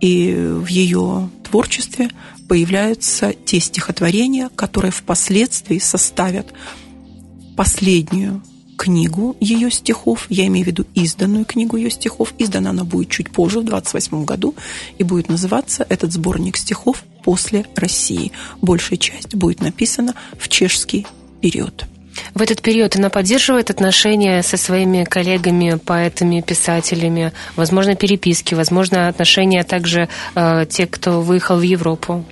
[0.00, 2.10] и в ее творчестве
[2.48, 6.46] появляются те стихотворения, которые впоследствии составят
[7.56, 8.42] последнюю
[8.78, 12.32] книгу ее стихов, я имею в виду изданную книгу ее стихов.
[12.38, 14.54] Издана она будет чуть позже, в 28 году,
[14.96, 18.32] и будет называться этот сборник стихов «После России».
[18.62, 21.06] Большая часть будет написана в чешский
[21.42, 21.84] период.
[22.34, 29.62] В этот период она поддерживает отношения со своими коллегами, поэтами, писателями, возможно, переписки, возможно, отношения
[29.64, 32.24] также э, те, кто выехал в Европу.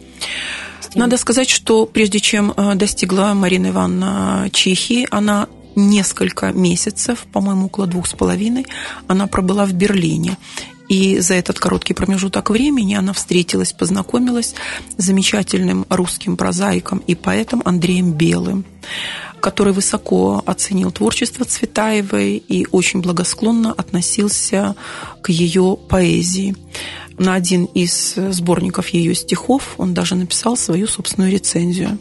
[0.95, 7.87] Надо сказать, что прежде чем э, достигла Марина Ивановна Чехии, она несколько месяцев, по-моему, около
[7.87, 8.67] двух с половиной,
[9.07, 10.39] она пробыла в Берлине.
[10.89, 14.55] И за этот короткий промежуток времени она встретилась, познакомилась
[14.97, 18.65] с замечательным русским прозаиком и поэтом Андреем Белым
[19.39, 24.75] который высоко оценил творчество Цветаевой и очень благосклонно относился
[25.23, 26.57] к ее поэзии.
[27.19, 31.99] На один из сборников ее стихов он даже написал свою собственную рецензию.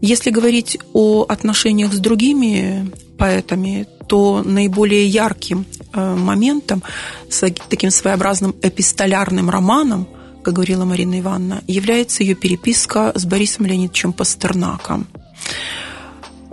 [0.00, 6.82] Если говорить о отношениях с другими поэтами, то наиболее ярким э, моментом,
[7.28, 10.08] с таким своеобразным эпистолярным романом,
[10.42, 15.08] как говорила Марина Ивановна, является ее переписка с Борисом Леонидовичем Пастернаком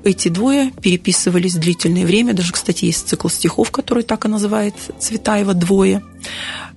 [0.06, 2.34] эти двое переписывались длительное время.
[2.34, 6.04] Даже, кстати, есть цикл стихов, который так и называется «Цветаева двое».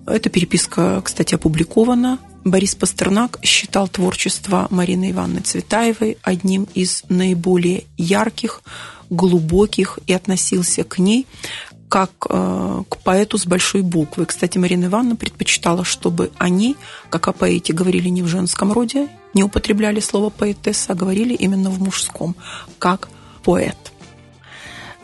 [0.09, 2.19] Эта переписка, кстати, опубликована.
[2.45, 8.63] Борис Пастернак считал творчество Марины Ивановны Цветаевой одним из наиболее ярких,
[9.11, 11.27] глубоких и относился к ней
[11.89, 14.27] как э, к поэту с большой буквы.
[14.27, 16.77] Кстати, Марина Ивановна предпочитала, чтобы они,
[17.09, 21.71] как о поэте, говорили не в женском роде, не употребляли слово поэтесса, а говорили именно
[21.71, 22.37] в мужском,
[22.79, 23.09] как
[23.43, 23.77] поэт.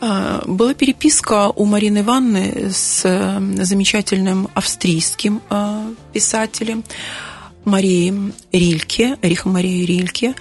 [0.07, 3.01] А, была переписка у Марины Ивановны с
[3.63, 6.83] замечательным австрийским а, писателем
[7.63, 10.35] Марией Рильке, Рихом Марией Рильке.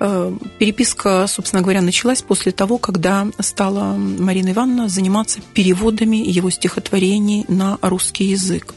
[0.00, 7.44] Э, переписка, собственно говоря, началась после того, когда стала Марина Ивановна заниматься переводами его стихотворений
[7.46, 8.74] на русский язык.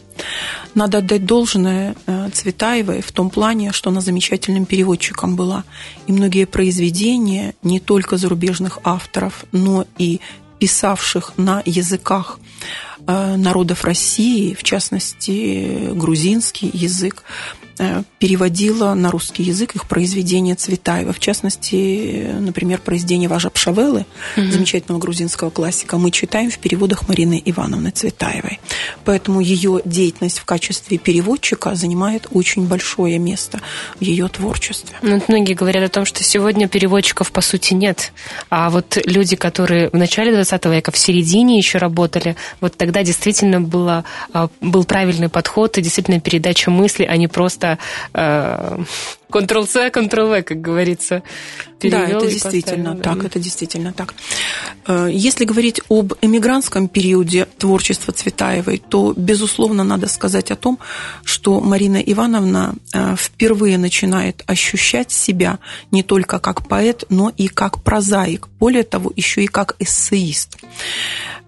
[0.75, 5.63] Надо отдать должное э, Цветаевой в том плане, что она замечательным переводчиком была.
[6.07, 10.19] И многие произведения не только зарубежных авторов, но и
[10.59, 12.39] писавших на языках
[13.05, 17.66] э, народов России, в частности, грузинский язык, Э,
[18.19, 21.13] переводила на русский язык их произведения Цветаева.
[21.13, 24.51] В частности, например, произведение Важа Пшавелы, угу.
[24.51, 28.59] замечательного грузинского классика, мы читаем в переводах Марины Ивановны Цветаевой.
[29.05, 33.61] Поэтому ее деятельность в качестве переводчика занимает очень большое место
[33.99, 34.95] в ее творчестве.
[35.01, 38.11] Ну, многие говорят о том, что сегодня переводчиков по сути нет.
[38.49, 43.61] А вот люди, которые в начале 20 века, в середине еще работали, вот тогда действительно
[43.61, 47.77] было, а, был правильный подход и действительно передача мысли, а не просто просто
[48.13, 48.83] э,
[49.29, 51.21] Ctrl-C, Ctrl-V, как говорится.
[51.81, 53.25] Да, это действительно поставил, так, да.
[53.27, 54.13] это действительно так.
[54.87, 60.79] Э, если говорить об эмигрантском периоде творчества Цветаевой, то, безусловно, надо сказать о том,
[61.23, 65.59] что Марина Ивановна э, впервые начинает ощущать себя
[65.91, 70.57] не только как поэт, но и как прозаик, более того, еще и как эссеист.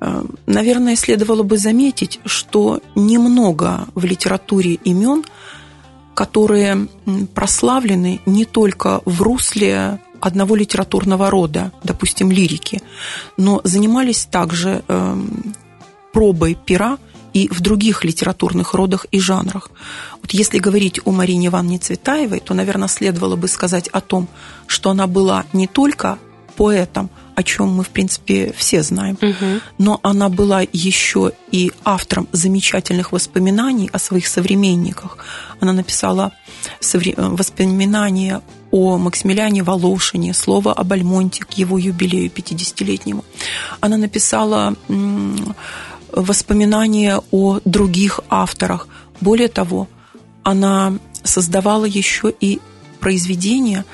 [0.01, 5.23] Э, наверное, следовало бы заметить, что немного в литературе имен–
[6.19, 6.89] которые
[7.33, 12.81] прославлены не только в русле одного литературного рода, допустим, лирики,
[13.37, 15.55] но занимались также эм,
[16.11, 16.97] пробой пера
[17.31, 19.71] и в других литературных родах и жанрах.
[20.21, 24.27] Вот если говорить о Марине Ивановне Цветаевой, то, наверное, следовало бы сказать о том,
[24.67, 26.19] что она была не только
[26.59, 29.17] поэтом, о чем мы, в принципе, все знаем.
[29.21, 29.61] Угу.
[29.77, 35.17] Но она была еще и автором замечательных воспоминаний о своих современниках.
[35.61, 36.33] Она написала
[37.17, 38.41] воспоминания
[38.71, 43.23] о Максимилиане Волошине, слово об Альмонте к его юбилею 50-летнему.
[43.79, 44.75] Она написала
[46.11, 48.87] воспоминания о других авторах.
[49.21, 49.87] Более того,
[50.43, 50.93] она
[51.23, 52.59] создавала еще и
[52.99, 53.85] произведения,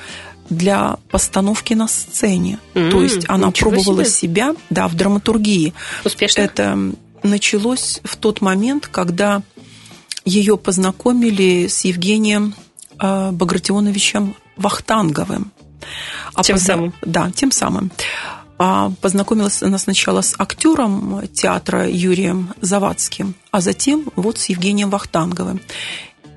[0.50, 2.58] для постановки на сцене.
[2.74, 4.10] Mm, То есть она пробовала себе.
[4.10, 5.74] себя да, в драматургии.
[6.04, 6.40] Успешно?
[6.40, 6.78] Это
[7.22, 9.42] началось в тот момент, когда
[10.24, 12.54] ее познакомили с Евгением
[13.00, 15.52] э, Багратионовичем Вахтанговым.
[16.34, 16.74] А тем позна...
[16.74, 16.94] самым?
[17.02, 17.90] Да, тем самым.
[18.58, 25.60] А познакомилась она сначала с актером театра Юрием Завадским, а затем вот с Евгением Вахтанговым.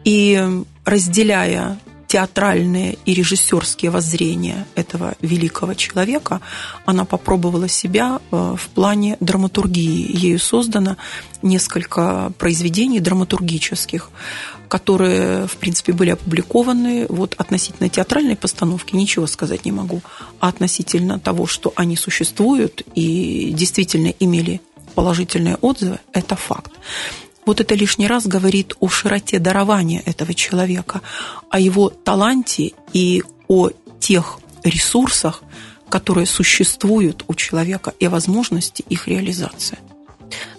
[0.04, 6.42] И разделяя театральные и режиссерские воззрения этого великого человека,
[6.88, 10.18] она попробовала себя э, в плане драматургии.
[10.18, 10.98] Ею создано
[11.44, 14.10] несколько произведений драматургических,
[14.68, 17.06] которые, в принципе, были опубликованы.
[17.10, 20.02] Вот относительно театральной постановки ничего сказать не могу.
[20.40, 24.62] А относительно того, что они существуют и действительно имели
[24.96, 26.72] положительные отзывы, это факт.
[27.50, 31.02] Вот это лишний раз говорит о широте дарования этого человека,
[31.50, 35.42] о его таланте и о тех ресурсах,
[35.90, 39.80] которые существуют у человека и возможности их реализации.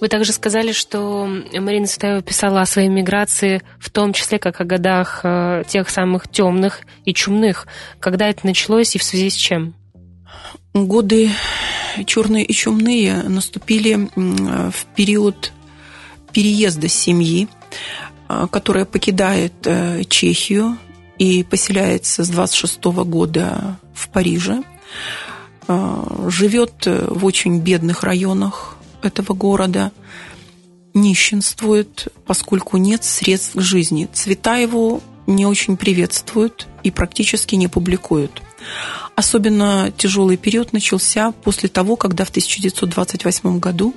[0.01, 4.65] Вы также сказали, что Марина Цветаева писала о своей миграции, в том числе как о
[4.65, 7.69] годах э, тех самых темных и чумных.
[8.01, 9.75] Когда это началось и в связи с чем?
[10.75, 11.31] Годы
[12.05, 15.53] черные и чумные наступили в период
[16.33, 17.49] переезда семьи,
[18.29, 20.79] а, которая покидает э, Чехию
[21.19, 24.63] и поселяется с 26 года в Париже,
[25.69, 29.93] а, живет э, в очень бедных районах этого города,
[30.95, 34.09] нищенствует, поскольку нет средств к жизни.
[34.13, 38.43] Цвета его не очень приветствуют и практически не публикуют.
[39.21, 43.95] Особенно тяжелый период начался после того, когда в 1928 году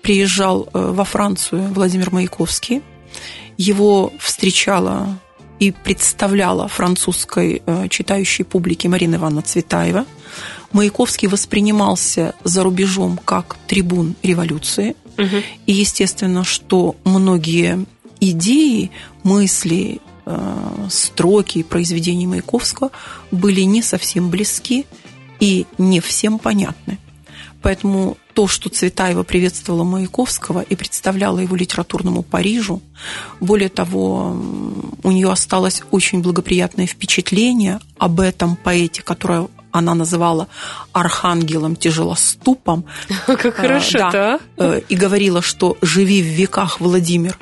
[0.00, 2.80] приезжал э, во Францию Владимир Маяковский.
[3.58, 5.20] Его встречала
[5.60, 10.06] и представляла французской э, читающей публике Марина Ивановна Цветаева.
[10.72, 14.96] Маяковский воспринимался за рубежом как трибун революции.
[15.18, 15.42] Угу.
[15.66, 17.84] И естественно, что многие
[18.18, 18.92] идеи,
[19.24, 22.90] мысли Э, строки произведений Маяковского
[23.30, 24.86] были не совсем близки
[25.38, 26.98] и не всем понятны.
[27.60, 32.82] Поэтому то, что Цветаева приветствовала Маяковского и представляла его литературному Парижу,
[33.40, 34.36] более того,
[35.02, 40.48] у нее осталось очень благоприятное впечатление об этом поэте, которое она называла
[40.92, 42.84] архангелом тяжелоступом.
[43.26, 44.10] Как хорошо, да.
[44.10, 44.40] да?
[44.56, 47.38] Э, и говорила, что «живи в веках, Владимир».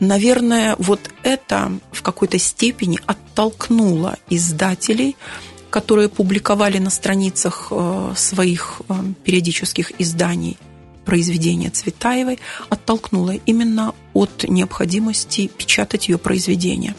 [0.00, 5.16] Наверное, вот это в какой-то степени оттолкнуло издателей
[5.70, 8.94] которые публиковали на страницах э, своих э,
[9.24, 10.58] периодических изданий
[11.04, 12.38] произведения Цветаевой,
[12.68, 16.94] оттолкнуло именно от необходимости печатать ее произведения.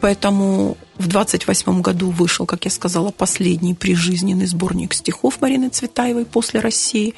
[0.00, 6.60] Поэтому в 28 году вышел, как я сказала, последний прижизненный сборник стихов Марины Цветаевой после
[6.60, 7.14] России.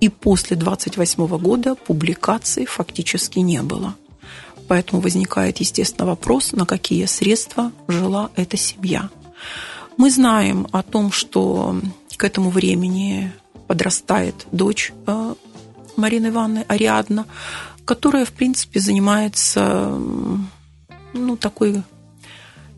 [0.00, 3.94] И после 28 года публикаций фактически не было.
[4.68, 9.10] Поэтому возникает, естественно, вопрос, на какие средства жила эта семья.
[9.96, 11.76] Мы знаем о том, что
[12.16, 13.32] к этому времени
[13.66, 15.34] подрастает дочь э,
[15.96, 17.26] Марины Ивановны Ариадна,
[17.84, 19.98] которая, в принципе, занимается
[21.12, 21.82] ну, такой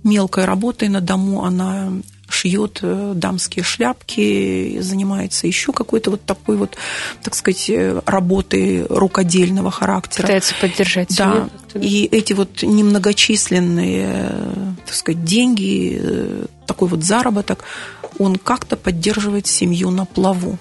[0.02, 1.44] мелкой работой на дому.
[1.44, 1.92] Она
[2.28, 6.76] шьет э, дамские шляпки, занимается еще какой-то вот такой вот,
[7.22, 10.22] так сказать, э, работой рукодельного характера.
[10.22, 11.48] Пытается поддержать Да.
[11.80, 14.30] И эти вот немногочисленные,
[14.86, 17.64] так сказать, деньги, э, такой вот заработок,
[18.18, 20.58] он как-то поддерживает семью на плаву.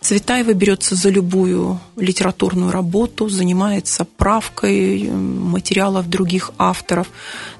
[0.00, 7.08] Цветаева берется за любую литературную работу, занимается правкой материалов других авторов,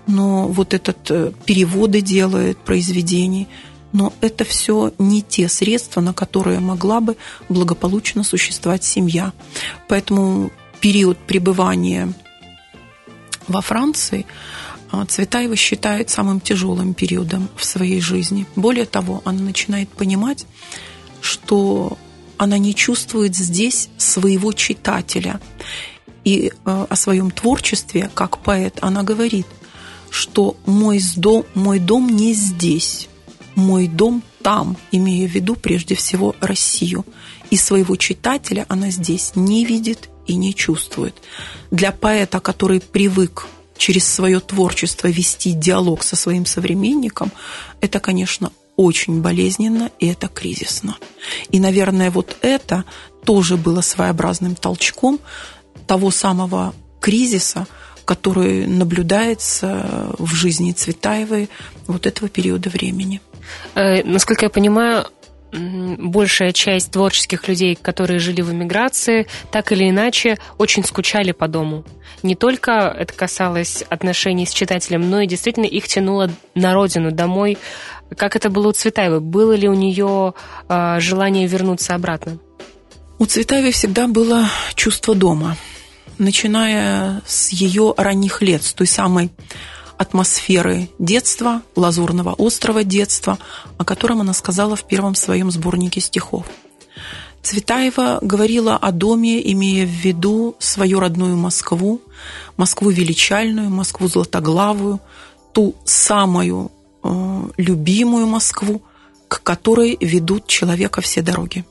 [0.07, 3.49] но вот этот э, переводы делает произведений.
[3.93, 7.17] Но это все не те средства, на которые могла бы
[7.49, 9.33] благополучно существовать семья.
[9.89, 12.13] Поэтому период пребывания
[13.47, 14.27] во Франции
[14.95, 18.47] а, Цветаева считает самым тяжелым периодом в своей жизни.
[18.55, 20.47] Более того, она начинает понимать,
[21.21, 21.99] что
[22.37, 25.41] она не чувствует здесь своего читателя.
[26.25, 29.47] И э, о своем творчестве, как поэт, она говорит,
[30.11, 33.09] что мой дом, мой дом не здесь,
[33.57, 37.05] мой дом там, имея в виду прежде всего Россию.
[37.51, 41.15] И своего читателя она здесь не видит и не чувствует.
[41.71, 43.47] Для поэта, который привык
[43.77, 47.33] через свое творчество вести диалог со своим современником,
[47.81, 50.97] это, конечно, очень болезненно, и это кризисно.
[51.51, 52.85] И, наверное, вот это
[53.25, 55.21] тоже было своеобразным толчком
[55.87, 57.67] того самого кризиса,
[58.05, 61.49] который наблюдается в жизни Цветаевой
[61.87, 63.21] вот этого периода времени.
[63.75, 65.07] Э, насколько я понимаю,
[65.55, 71.85] большая часть творческих людей, которые жили в эмиграции, так или иначе очень скучали по дому.
[72.23, 77.59] Не только это касалось отношений с читателем, но и действительно их тянуло на родину, домой.
[78.17, 79.21] Как это было у Цветаевой?
[79.21, 80.35] Было ли у нее
[80.69, 82.39] э, желание вернуться обратно?
[83.19, 85.57] У Цветаевой всегда было чувство дома,
[86.19, 89.31] начиная с ее ранних лет, с той самой
[89.99, 93.39] атмосферы детства, лазурного острова детства,
[93.79, 96.47] о котором она сказала в первом своем сборнике стихов.
[97.43, 102.01] Цветаева говорила о доме, имея в виду свою родную Москву,
[102.57, 105.01] Москву величальную, Москву златоглавую,
[105.53, 106.73] ту самую
[107.03, 108.83] э, любимую Москву,
[109.29, 111.65] к которой ведут человека все дороги.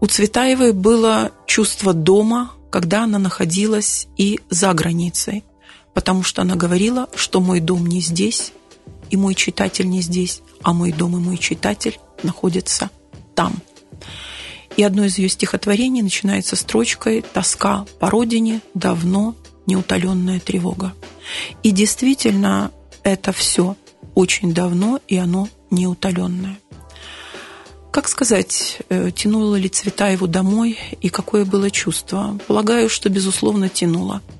[0.00, 5.44] У Цветаевой было чувство дома, когда она находилась и за границей
[5.98, 8.52] потому что она говорила, что мой дом не здесь,
[9.10, 12.90] и мой читатель не здесь, а мой дом и мой читатель находятся
[13.34, 13.56] там.
[14.76, 19.34] И одно из ее стихотворений начинается строчкой «Тоска по родине, давно
[19.66, 20.94] неутоленная тревога».
[21.64, 22.70] И действительно,
[23.02, 23.74] это все
[24.14, 26.60] очень давно, и оно неутоленное.
[27.90, 32.38] Как сказать, э, тянуло ли Цветаеву домой и какое было чувство?
[32.46, 34.22] Полагаю, что, безусловно, тянуло–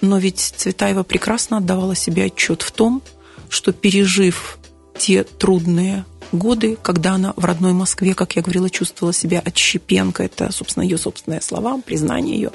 [0.00, 3.02] но ведь Цветаева прекрасно отдавала себе отчет в том,
[3.48, 4.58] что пережив
[4.98, 10.52] те трудные годы, когда она в родной Москве, как я говорила, чувствовала себя отщепенкой, это,
[10.52, 12.50] собственно, ее собственные слова, признание ее,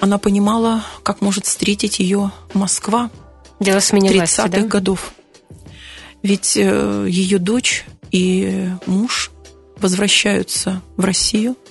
[0.00, 3.10] она понимала, как может встретить ее Москва
[3.60, 4.60] Дело 30-х да?
[4.62, 5.14] годов.
[6.22, 9.30] Ведь э, ее дочь и муж
[9.76, 11.56] возвращаются в Россию–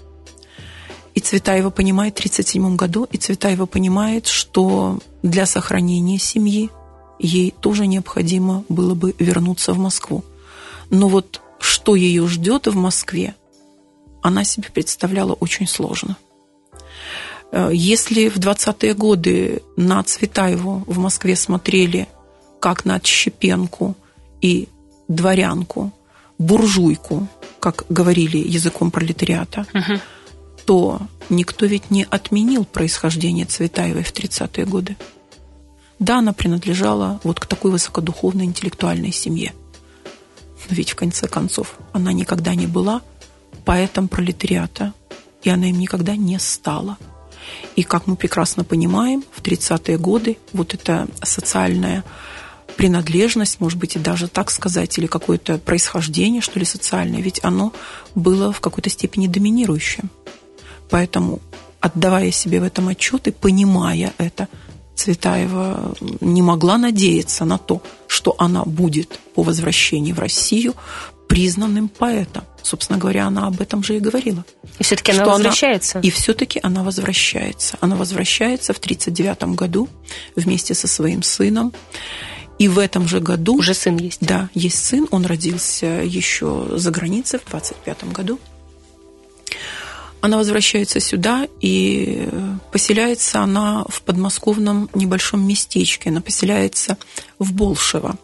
[1.23, 6.69] Цветаева понимает в 1937 году, и Цветаева понимает, что для сохранения семьи
[7.17, 10.23] ей тоже необходимо было бы вернуться в Москву.
[10.89, 13.35] Но вот что ее ждет в Москве,
[14.21, 16.17] она себе представляла очень сложно.
[17.51, 22.07] Э, если в 20-е годы на Цветаеву в Москве смотрели
[22.59, 23.95] как на отщепенку
[24.41, 24.67] и
[25.07, 25.91] дворянку,
[26.37, 27.27] буржуйку,
[27.59, 30.01] как говорили языком пролетариата, uh-huh
[30.65, 34.97] то никто ведь не отменил происхождение Цветаевой в 30-е годы.
[35.99, 39.53] Да, она принадлежала вот к такой высокодуховной интеллектуальной семье.
[40.69, 43.01] Но ведь в конце концов она никогда не была
[43.65, 44.93] поэтом пролетариата,
[45.43, 46.97] и она им никогда не стала.
[47.75, 52.03] И как мы прекрасно понимаем, в 30-е годы вот эта социальная
[52.77, 57.71] принадлежность, может быть, и даже так сказать, или какое-то происхождение, что ли, социальное, ведь оно
[58.15, 60.09] было в какой-то степени доминирующим.
[60.89, 61.39] Поэтому,
[61.79, 64.47] отдавая себе в этом отчет и понимая это,
[64.95, 70.75] Цветаева не могла надеяться на то, что она будет по возвращении в Россию
[71.27, 72.43] признанным поэтом.
[72.61, 74.45] Собственно говоря, она об этом же и говорила.
[74.79, 75.97] И все-таки она возвращается.
[75.97, 77.77] Она, и все-таки она возвращается.
[77.81, 79.89] Она возвращается в 1939 году
[80.35, 81.73] вместе со своим сыном.
[82.59, 83.57] И в этом же году...
[83.57, 84.19] Уже сын есть.
[84.21, 85.07] Да, есть сын.
[85.11, 88.39] Он родился еще за границей в 25 году.
[90.23, 92.29] Она возвращается сюда, и
[92.71, 96.11] поселяется она в подмосковном небольшом местечке.
[96.11, 96.97] Она поселяется
[97.39, 98.15] в Болшево.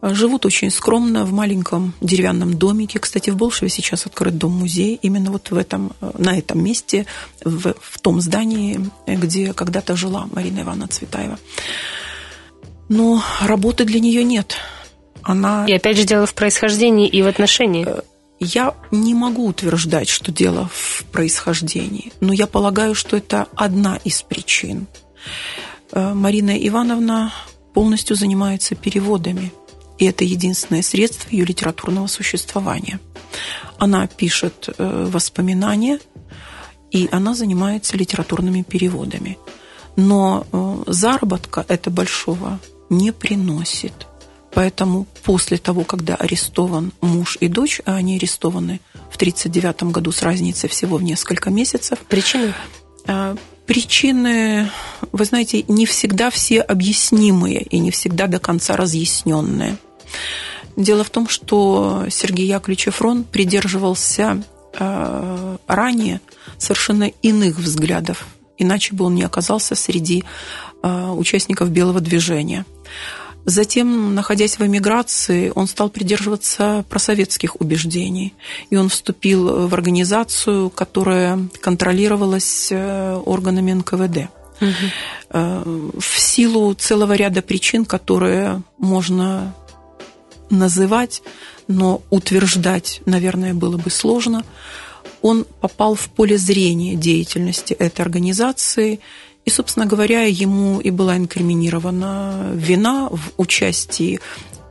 [0.00, 2.98] Живут очень скромно в маленьком деревянном домике.
[2.98, 4.98] Кстати, в Болшеве сейчас открыт дом-музей.
[5.02, 7.04] Именно вот в этом, на этом месте,
[7.44, 11.38] в, в том здании, где когда-то жила Марина Ивановна Цветаева
[12.88, 14.56] но работы для нее нет.
[15.22, 15.64] Она...
[15.66, 17.86] И опять же дело в происхождении и в отношении.
[18.42, 23.96] Э, я не могу утверждать, что дело в происхождении, но я полагаю, что это одна
[24.04, 24.86] из причин.
[25.92, 27.32] Э, Марина Ивановна
[27.74, 29.52] полностью занимается переводами,
[29.98, 33.00] и это единственное средство ее литературного существования.
[33.78, 35.98] Она пишет э, воспоминания,
[36.90, 39.38] и она занимается литературными переводами.
[39.96, 40.46] Но
[40.86, 42.58] заработка это большого
[42.90, 44.06] не приносит.
[44.54, 48.80] Поэтому после того, когда арестован муж и дочь, а они арестованы
[49.10, 51.98] в 1939 году с разницей всего в несколько месяцев.
[52.08, 52.52] Причины?
[53.06, 53.36] А,
[53.66, 54.70] причины,
[55.10, 59.78] вы знаете, не всегда все объяснимые и не всегда до конца разъясненные.
[60.76, 64.42] Дело в том, что Сергей Яковлевич Эфрон придерживался
[64.78, 66.20] а, ранее
[66.58, 68.26] совершенно иных взглядов,
[68.58, 70.24] иначе бы он не оказался среди
[70.82, 72.66] а, участников белого движения.
[73.44, 78.34] Затем, находясь в эмиграции, он стал придерживаться просоветских убеждений.
[78.70, 84.28] И он вступил в организацию, которая контролировалась э, органами НКВД.
[84.60, 86.00] Угу.
[86.00, 89.54] В силу целого ряда причин, которые можно
[90.50, 91.22] называть,
[91.66, 94.44] но утверждать, наверное, было бы сложно,
[95.20, 99.00] он попал в поле зрения деятельности этой организации
[99.44, 104.20] и, собственно говоря, ему и была инкриминирована вина в участии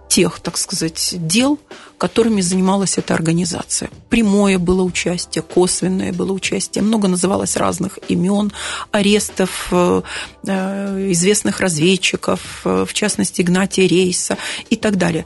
[0.07, 1.57] тех, так сказать, дел,
[1.97, 3.89] которыми занималась эта организация.
[4.09, 8.51] Прямое было участие, косвенное было участие, много называлось разных имен,
[8.91, 10.01] арестов э,
[10.45, 14.37] э, известных разведчиков, э, в частности, Игнатия Рейса
[14.69, 15.25] и так далее.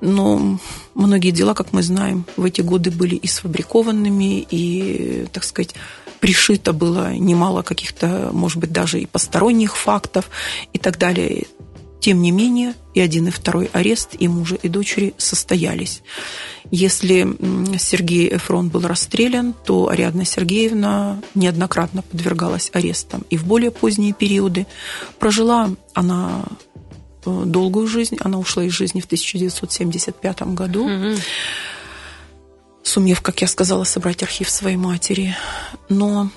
[0.00, 0.58] Но
[0.94, 5.74] многие дела, как мы знаем, в эти годы были и сфабрикованными, и, так сказать,
[6.20, 10.30] пришито было немало каких-то, может быть, даже и посторонних фактов
[10.72, 11.46] и так далее.
[12.00, 16.02] Тем не менее, и один, и второй арест и мужа, и дочери состоялись.
[16.70, 17.26] Если
[17.78, 23.24] Сергей Эфрон был расстрелян, то Ариадна Сергеевна неоднократно подвергалась арестам.
[23.30, 24.66] И в более поздние периоды
[25.18, 26.44] прожила она
[27.24, 28.16] э, долгую жизнь.
[28.20, 30.88] Она ушла из жизни в 1975 году.
[30.88, 31.20] Mm-hmm
[32.86, 35.36] сумев, как я сказала, собрать архив своей матери.
[35.88, 36.30] Но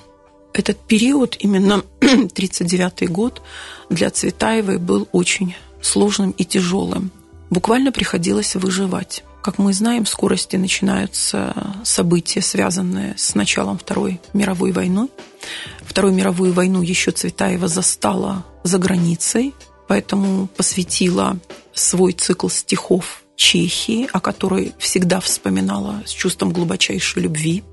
[0.52, 3.42] этот период, именно 1939 год,
[3.88, 7.10] для Цветаевой был очень сложным и тяжелым.
[7.50, 9.24] Буквально приходилось выживать.
[9.42, 15.08] Как мы знаем, в скорости начинаются события, связанные с началом Второй мировой войны.
[15.82, 19.54] Вторую мировую войну еще Цветаева застала за границей,
[19.88, 21.38] поэтому посвятила
[21.72, 27.64] свой цикл стихов Чехии, о которой всегда вспоминала с чувством глубочайшей любви,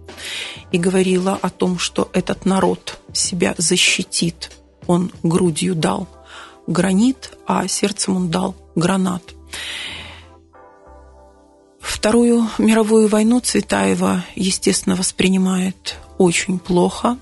[0.71, 4.51] и говорила о том, что этот народ себя защитит.
[4.87, 6.07] Он грудью дал
[6.67, 9.23] гранит, а сердцем он дал гранат.
[11.81, 17.17] Вторую мировую войну Цветаева, естественно, воспринимает очень плохо.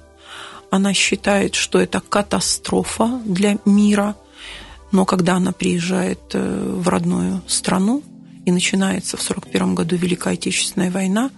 [0.69, 4.15] Она считает, что это катастрофа для мира.
[4.91, 8.03] Но когда она приезжает э, в родную страну,
[8.45, 11.31] и начинается в 1941 году Великая Отечественная война,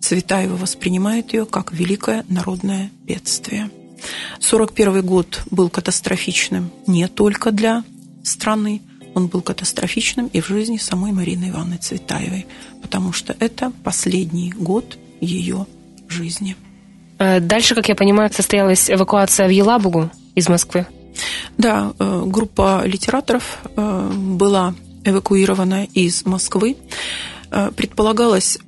[0.00, 3.70] Цветаева воспринимает ее как великое народное бедствие.
[4.38, 7.84] 1941 год был катастрофичным не только для
[8.24, 8.82] страны,
[9.14, 12.46] он был катастрофичным и в жизни самой Марины Ивановны Цветаевой,
[12.80, 15.66] потому что это последний год ее
[16.08, 16.56] жизни.
[17.18, 20.86] Э, дальше, как я понимаю, состоялась эвакуация в Елабугу из Москвы.
[21.58, 24.74] Да, э, группа литераторов э, была
[25.04, 26.76] эвакуирована из Москвы.
[27.50, 28.58] Э, предполагалось,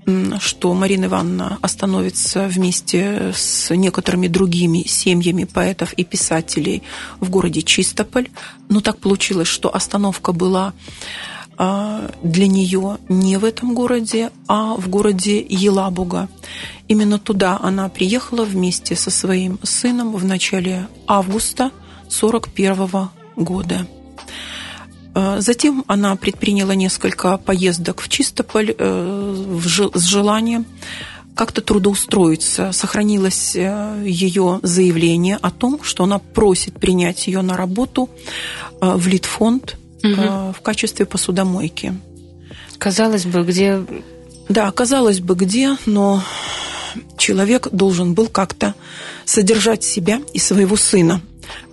[0.40, 6.82] что Марина Ивановна остановится вместе с некоторыми другими семьями поэтов и писателей
[7.20, 8.28] в городе Чистополь,
[8.68, 10.72] но так получилось, что остановка была
[11.58, 16.28] а, для нее не в этом городе, а в городе Елабуга.
[16.88, 21.70] Именно туда она приехала вместе со своим сыном в начале августа
[22.08, 23.86] 1941 года.
[25.14, 29.58] А, затем она предприняла несколько поездок в Чистополь э,
[29.94, 30.66] с желанием
[31.34, 32.72] как-то трудоустроиться.
[32.72, 38.08] Сохранилось э, ее заявление о том, что она просит принять ее на работу
[38.80, 40.52] э, в Литфонд угу.
[40.52, 41.94] в качестве посудомойки.
[42.78, 43.84] Казалось бы, где...
[44.48, 46.22] Да, казалось бы, где, но
[47.16, 48.74] человек должен был как-то
[49.24, 51.22] содержать себя и своего сына.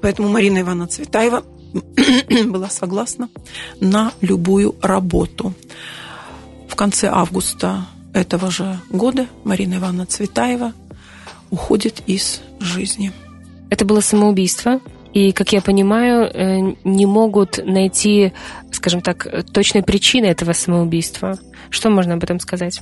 [0.02, 1.44] Поэтому Марина Ивановна Цветаева
[2.48, 3.30] была согласна
[3.80, 5.54] на любую работу.
[6.68, 10.74] В конце августа этого же года Марина Ивановна Цветаева
[11.52, 13.12] уходит из жизни.
[13.70, 14.80] Это было самоубийство?
[15.14, 18.32] И, как я понимаю, э, не могут найти,
[18.72, 21.40] скажем так, точной причины этого самоубийства.
[21.72, 22.82] Что можно об этом сказать?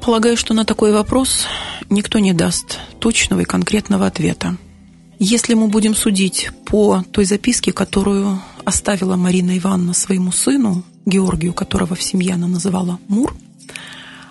[0.00, 1.46] Полагаю, что на такой вопрос
[1.90, 4.56] никто не даст точного и конкретного ответа.
[5.24, 11.94] Если мы будем судить по той записке, которую оставила Марина Ивановна своему сыну, Георгию, которого
[11.94, 13.34] в семье она называла Мур,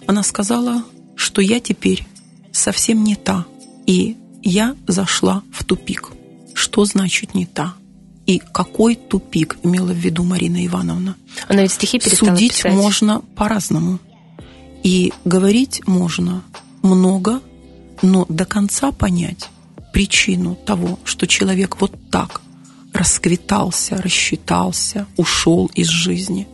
[0.05, 0.83] она сказала,
[1.15, 2.05] что я теперь
[2.51, 3.45] совсем не та,
[3.85, 6.11] и я зашла в тупик–
[6.53, 7.73] что значит не та?
[8.27, 11.15] И какой тупик имела в виду Марина Ивановна?
[11.47, 12.73] Она ведь стихи перестала Судить писать.
[12.73, 13.99] можно по-разному.
[14.83, 16.43] И говорить можно
[16.81, 17.41] много,
[18.01, 19.49] но до конца понять
[19.91, 22.41] причину того, что человек вот так
[22.93, 26.47] расквитался, рассчитался, ушел из жизни,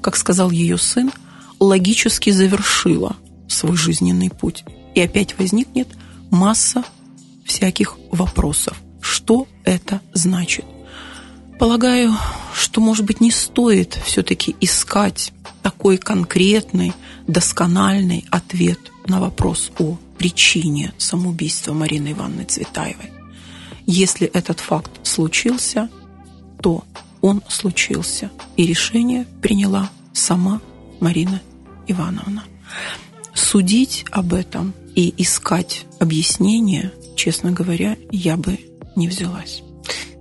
[0.00, 1.12] как сказал ее сын,
[1.60, 3.16] логически завершила
[3.48, 4.64] свой жизненный путь.
[4.94, 5.88] И опять возникнет
[6.30, 6.82] масса
[7.44, 10.64] всяких вопросов что это значит.
[11.58, 12.14] Полагаю,
[12.54, 15.32] что, может быть, не стоит все-таки искать
[15.62, 16.92] такой конкретный,
[17.28, 23.10] доскональный ответ на вопрос о причине самоубийства Марины Ивановны Цветаевой.
[23.86, 25.88] Если этот факт случился,
[26.62, 26.84] то
[27.20, 30.60] он случился, и решение приняла сама
[31.00, 31.40] Марина
[31.86, 32.44] Ивановна.
[33.34, 38.58] Судить об этом и искать объяснение, честно говоря, я бы
[38.96, 39.62] не взялась.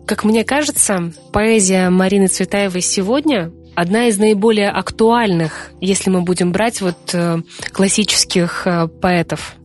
[0.05, 6.81] Как мне кажется, поэзия Марины Цветаевой сегодня одна из наиболее актуальных, если мы будем брать
[6.81, 7.41] вот э,
[7.71, 9.55] классических э, поэтов.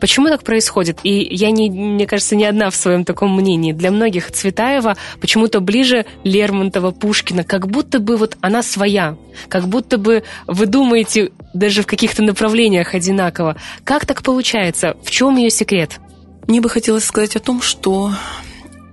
[0.00, 0.98] Почему так происходит?
[1.02, 3.72] И я, не, мне кажется, не одна в своем таком мнении.
[3.72, 9.16] Для многих Цветаева почему-то ближе Лермонтова, Пушкина, как будто бы вот она своя,
[9.48, 13.56] как будто бы вы думаете даже в каких-то направлениях одинаково.
[13.84, 14.96] Как так получается?
[15.04, 16.00] В чем ее секрет?
[16.46, 18.12] Мне бы хотелось сказать о том, что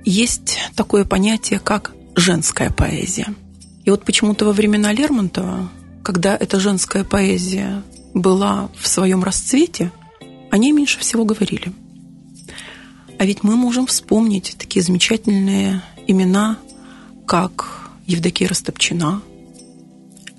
[0.05, 3.27] есть такое понятие, как женская поэзия.
[3.85, 5.69] И вот почему-то во времена Лермонтова,
[6.03, 7.81] когда эта женская поэзия
[8.13, 9.91] была в своем расцвете,
[10.51, 11.71] о ней меньше всего говорили.
[13.17, 16.57] А ведь мы можем вспомнить такие замечательные имена,
[17.25, 19.21] как Евдокия Растопчина,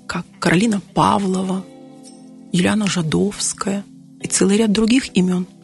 [0.07, 1.65] как Каролина Павлова,
[2.51, 3.85] Юлиана Жадовская
[4.21, 5.47] и целый ряд других имен–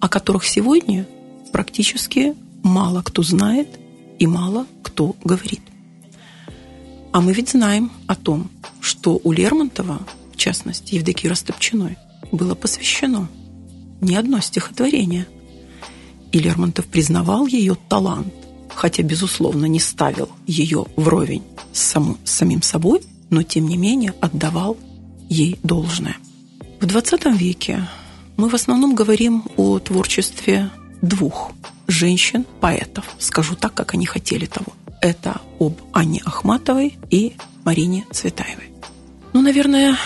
[0.00, 1.06] о которых сегодня
[1.52, 3.68] практически мало кто знает
[4.18, 5.60] и мало кто говорит.
[7.12, 8.50] А мы ведь знаем о том,
[8.80, 10.00] что у Лермонтова,
[10.32, 11.96] в частности Евдокии Растопчиной,
[12.30, 13.28] было посвящено
[14.00, 15.26] не одно стихотворение.
[16.32, 18.32] И Лермонтов признавал ее талант,
[18.74, 21.42] хотя, безусловно, не ставил ее вровень
[21.72, 24.76] с, саму, с самим собой, но, тем не менее, отдавал
[25.28, 26.16] ей должное.
[26.80, 27.88] В XX веке
[28.36, 30.70] мы в основном говорим о творчестве
[31.00, 31.52] двух
[31.88, 34.72] женщин-поэтов, скажу так, как они хотели того.
[35.00, 38.70] Это об Анне Ахматовой и Марине Цветаевой.
[39.32, 39.96] Ну, наверное,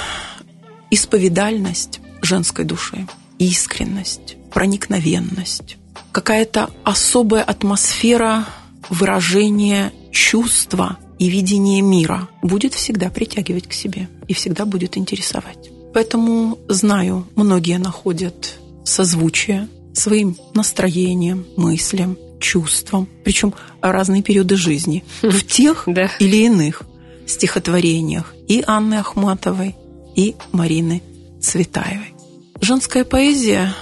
[0.91, 3.07] исповедальность женской души,
[3.41, 5.79] искренность, проникновенность,
[6.13, 8.47] какая-то особая атмосфера
[8.89, 15.71] выражения чувства и видения мира будет всегда притягивать к себе и всегда будет интересовать.
[15.95, 25.85] Поэтому знаю, многие находят созвучие своим настроением, мыслям, чувствам, причем разные периоды жизни, в тех
[25.87, 26.11] да.
[26.19, 26.83] или иных
[27.27, 29.77] стихотворениях и Анны Ахматовой,
[30.15, 31.03] и Марины
[31.41, 32.20] Цветаевой.
[32.63, 33.75] Женская поэзия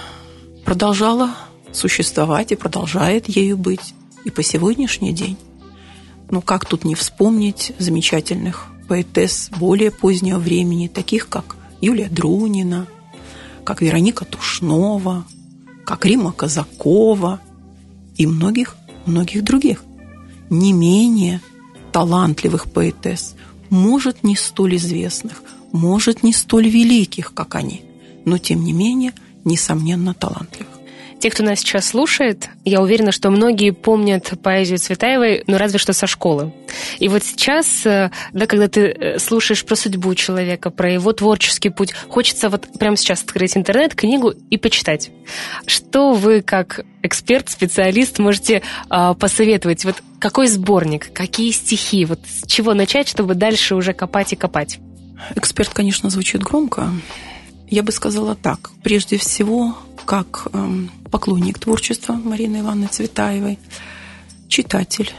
[0.63, 1.35] продолжала
[1.73, 5.37] существовать и продолжает ею быть и по сегодняшний день.
[6.31, 12.87] Ну как тут не вспомнить замечательных поэтесс более позднего времени, таких как Юлия Друнина,
[13.65, 15.25] как Вероника Тушнова,
[15.85, 17.41] как Рима Казакова
[18.15, 19.83] и многих-многих других.
[20.49, 21.41] Не менее
[21.91, 23.35] талантливых поэтесс,
[23.69, 27.83] может, не столь известных, может, не столь великих, как они,
[28.29, 29.13] но, тем не менее,
[29.43, 30.79] несомненно, талантливых.
[31.19, 35.91] Те, кто нас сейчас слушает, я уверена, что многие помнят поэзию Цветаевой, ну разве что
[35.91, 36.53] со школы.
[36.99, 41.71] И вот сейчас, э, да, когда ты э, слушаешь про судьбу человека, про его творческий
[41.71, 45.11] путь, хочется вот прямо сейчас открыть интернет, книгу и почитать.
[45.65, 49.83] Что вы, как эксперт, специалист, можете э, посоветовать?
[49.83, 54.79] Вот какой сборник, какие стихи, вот с чего начать, чтобы дальше уже копать и копать?
[55.35, 56.93] Эксперт, конечно, звучит громко.
[57.69, 58.71] Я бы сказала так.
[58.83, 63.59] Прежде всего, как эм, поклонник творчества Марины Ивановны Цветаевой,
[64.47, 65.11] читатель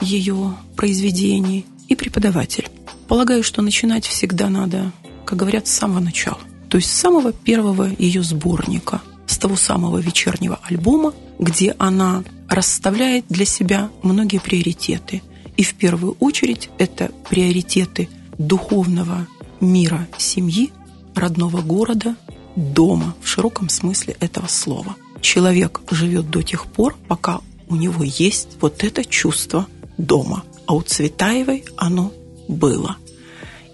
[0.00, 2.68] ее произведений и преподаватель.
[3.08, 4.92] Полагаю, что начинать всегда надо,
[5.24, 6.38] как говорят, с самого начала.
[6.68, 13.24] То есть с самого первого ее сборника, с того самого вечернего альбома, где она расставляет
[13.28, 15.22] для себя многие приоритеты.
[15.56, 19.26] И в первую очередь это приоритеты духовного
[19.60, 20.72] мира семьи,
[21.16, 22.16] родного города,
[22.54, 24.96] дома в широком смысле этого слова.
[25.20, 29.66] Человек живет до тех пор, пока у него есть вот это чувство
[29.98, 30.44] дома.
[30.66, 32.12] А у Цветаевой оно
[32.48, 32.96] было.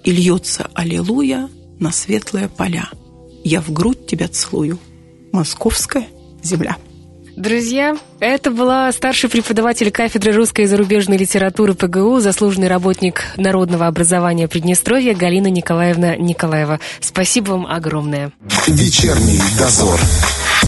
[0.05, 2.89] И льется аллилуйя на светлые поля.
[3.45, 4.79] Я в грудь тебя целую.
[5.33, 6.07] Московская
[6.43, 6.77] земля.
[7.37, 14.49] Друзья, это была старший преподаватель кафедры русской и зарубежной литературы ПГУ, заслуженный работник народного образования
[14.49, 16.79] Приднестровья Галина Николаевна Николаева.
[17.01, 18.33] Спасибо вам огромное.
[18.67, 19.99] Вечерний дозор.